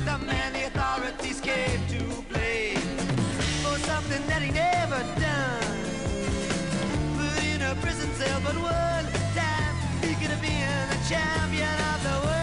The 0.05 0.19
man 0.27 0.53
the 0.53 0.65
authorities 0.67 1.41
came 1.41 1.81
to 1.95 2.03
blame 2.33 2.97
for 3.63 3.79
something 3.91 4.27
that 4.27 4.43
he 4.43 4.51
never 4.51 5.01
done. 5.21 5.79
Put 7.17 7.45
in 7.45 7.63
a 7.63 7.77
prison 7.77 8.11
cell, 8.15 8.41
but 8.43 8.57
one 8.57 9.07
time 9.37 9.75
he 10.03 10.15
could 10.19 10.33
have 10.35 10.43
been 10.43 10.89
the 10.91 10.99
champion 11.09 11.77
of 11.93 11.99
the 12.09 12.17
world. 12.27 12.37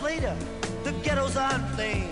Later, 0.00 0.36
the 0.84 0.92
ghettos 1.02 1.36
are 1.36 1.54
inflamed. 1.56 2.07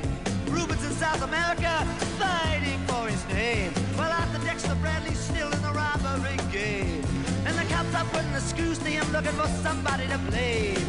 America 1.36 1.84
fighting 2.18 2.78
for 2.86 3.08
his 3.08 3.22
name. 3.28 3.70
While 3.98 4.10
Arthur 4.10 4.42
Dexter 4.44 4.74
Bradley's 4.76 5.18
still 5.18 5.52
in 5.52 5.62
the 5.62 5.72
robbery 5.72 6.38
game. 6.50 7.04
And 7.46 7.54
the 7.58 7.66
cops 7.72 7.94
are 7.94 8.04
putting 8.06 8.32
the 8.32 8.40
screws 8.40 8.78
to 8.78 8.88
him 8.88 9.06
looking 9.12 9.36
for 9.40 9.48
somebody 9.64 10.06
to 10.08 10.18
blame. 10.30 10.86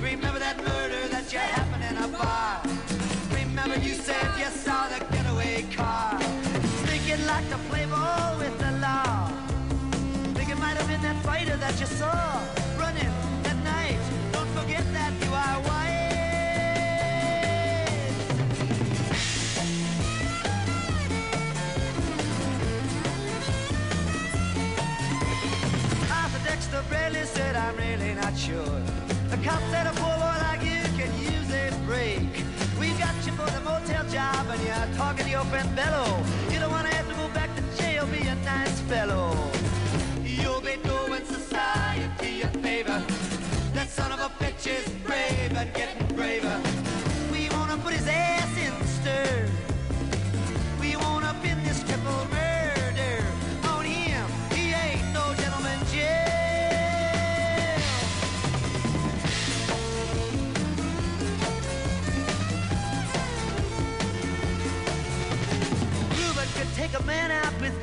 Remember 0.00 0.38
that 0.38 0.58
murder 0.58 1.08
that 1.08 1.32
you 1.32 1.38
happened 1.38 1.84
in 1.90 1.96
a 2.04 2.08
bar? 2.08 2.60
Remember 3.32 3.78
you 3.78 3.94
said 3.94 4.26
you 4.38 4.50
saw 4.64 4.88
the 4.88 5.00
getaway 5.12 5.64
car? 5.74 6.18
Think 6.86 7.08
you'd 7.08 7.26
like 7.26 7.48
to 7.48 7.58
play 7.70 7.86
ball 7.86 8.36
with 8.38 8.56
the 8.58 8.72
law? 8.86 9.30
Think 10.34 10.50
it 10.50 10.58
might 10.58 10.76
have 10.76 10.88
been 10.88 11.02
that 11.02 11.18
fighter 11.24 11.56
that 11.56 11.80
you 11.80 11.86
saw 11.86 12.55
said, 27.36 27.54
I'm 27.54 27.76
really 27.76 28.14
not 28.14 28.34
sure. 28.36 28.80
The 29.32 29.38
cop 29.44 29.60
said 29.70 29.86
a 29.86 29.92
poor 30.00 30.16
boy 30.24 30.36
like 30.48 30.62
you 30.72 30.82
can 30.98 31.12
use 31.34 31.50
a 31.52 31.66
break. 31.84 32.32
We 32.80 32.88
got 33.04 33.14
you 33.26 33.32
for 33.38 33.48
the 33.56 33.60
motel 33.60 34.04
job 34.08 34.46
and 34.52 34.60
you're 34.66 34.96
talking 34.96 35.24
to 35.26 35.30
your 35.30 35.44
friend 35.52 35.68
Bello. 35.76 36.06
You 36.50 36.58
don't 36.60 36.70
want 36.70 36.86
to 36.88 36.94
have 36.94 37.08
to 37.10 37.16
go 37.22 37.28
back 37.38 37.50
to 37.56 37.62
jail, 37.78 38.06
be 38.06 38.22
a 38.26 38.36
nice 38.36 38.80
fellow. 38.92 39.28
You'll 40.24 40.62
be 40.62 40.76
doing 40.92 41.24
society 41.26 42.42
a 42.42 42.48
favor. 42.64 42.98
That 43.74 43.88
son 43.90 44.12
of 44.12 44.20
a 44.28 44.30
bitch 44.42 44.66
is 44.66 44.88
brave 45.04 45.52
and 45.60 45.68
getting 45.74 45.95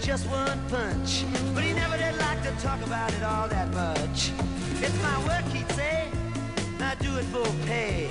just 0.04 0.28
one 0.28 0.60
punch, 0.68 1.24
but 1.54 1.64
he 1.64 1.72
never 1.72 1.98
did 1.98 2.18
like 2.20 2.42
to 2.44 2.52
talk 2.62 2.82
about 2.86 3.14
it 3.14 3.24
all 3.24 3.48
that 3.48 3.74
much. 3.74 4.32
It's 4.82 5.02
my 5.02 5.18
work, 5.26 5.46
he'd 5.54 5.72
say. 5.72 6.10
I 6.82 6.96
do 6.96 7.16
it 7.16 7.24
for 7.26 7.46
pay. 7.66 8.08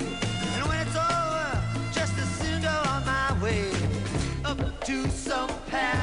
And 0.55 0.67
when 0.67 0.79
it's 0.79 0.95
over, 0.95 1.61
just 1.91 2.17
as 2.17 2.29
soon 2.39 2.63
go 2.63 2.81
on 2.87 3.05
my 3.05 3.37
way 3.43 3.69
up 4.43 4.83
to 4.85 5.07
some 5.09 5.49
paradise 5.67 6.02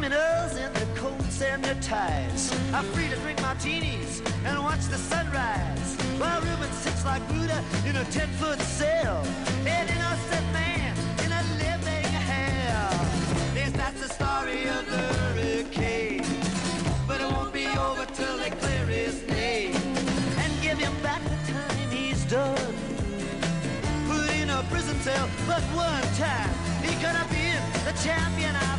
criminals 0.00 0.56
in 0.56 0.72
their 0.74 0.94
coats 0.94 1.42
and 1.42 1.64
their 1.64 1.74
ties 1.76 2.52
are 2.72 2.84
free 2.94 3.08
to 3.08 3.16
drink 3.16 3.40
martinis 3.42 4.22
and 4.44 4.56
watch 4.62 4.84
the 4.86 4.96
sunrise. 4.96 5.96
While 6.18 6.40
Rubin 6.40 6.70
sits 6.70 7.04
like 7.04 7.26
Buddha 7.26 7.64
in 7.84 7.96
a 7.96 8.04
ten-foot 8.04 8.60
cell, 8.60 9.26
an 9.66 9.88
innocent 9.88 10.52
man 10.52 10.96
in 11.24 11.32
a 11.32 11.42
living 11.64 12.12
hell. 12.30 12.94
Yes, 13.56 13.72
that's 13.72 14.00
the 14.00 14.08
story 14.14 14.68
of 14.68 14.86
the 14.88 15.02
hurricane. 15.18 16.22
But 17.08 17.20
it 17.20 17.30
won't 17.32 17.52
be 17.52 17.66
over 17.66 18.06
till 18.06 18.38
they 18.38 18.50
clear 18.50 18.86
his 18.86 19.26
name 19.26 19.74
and 20.38 20.62
give 20.62 20.78
him 20.78 20.94
back 21.02 21.22
the 21.24 21.52
time 21.52 21.90
he's 21.90 22.24
done. 22.26 22.74
Put 24.06 24.30
in 24.36 24.48
a 24.50 24.62
prison 24.70 25.00
cell, 25.00 25.28
but 25.48 25.62
one 25.74 26.06
time 26.14 26.50
he 26.86 26.94
could 27.02 27.16
have 27.18 27.30
been 27.30 27.62
the 27.84 27.98
champion 28.00 28.54
of 28.54 28.77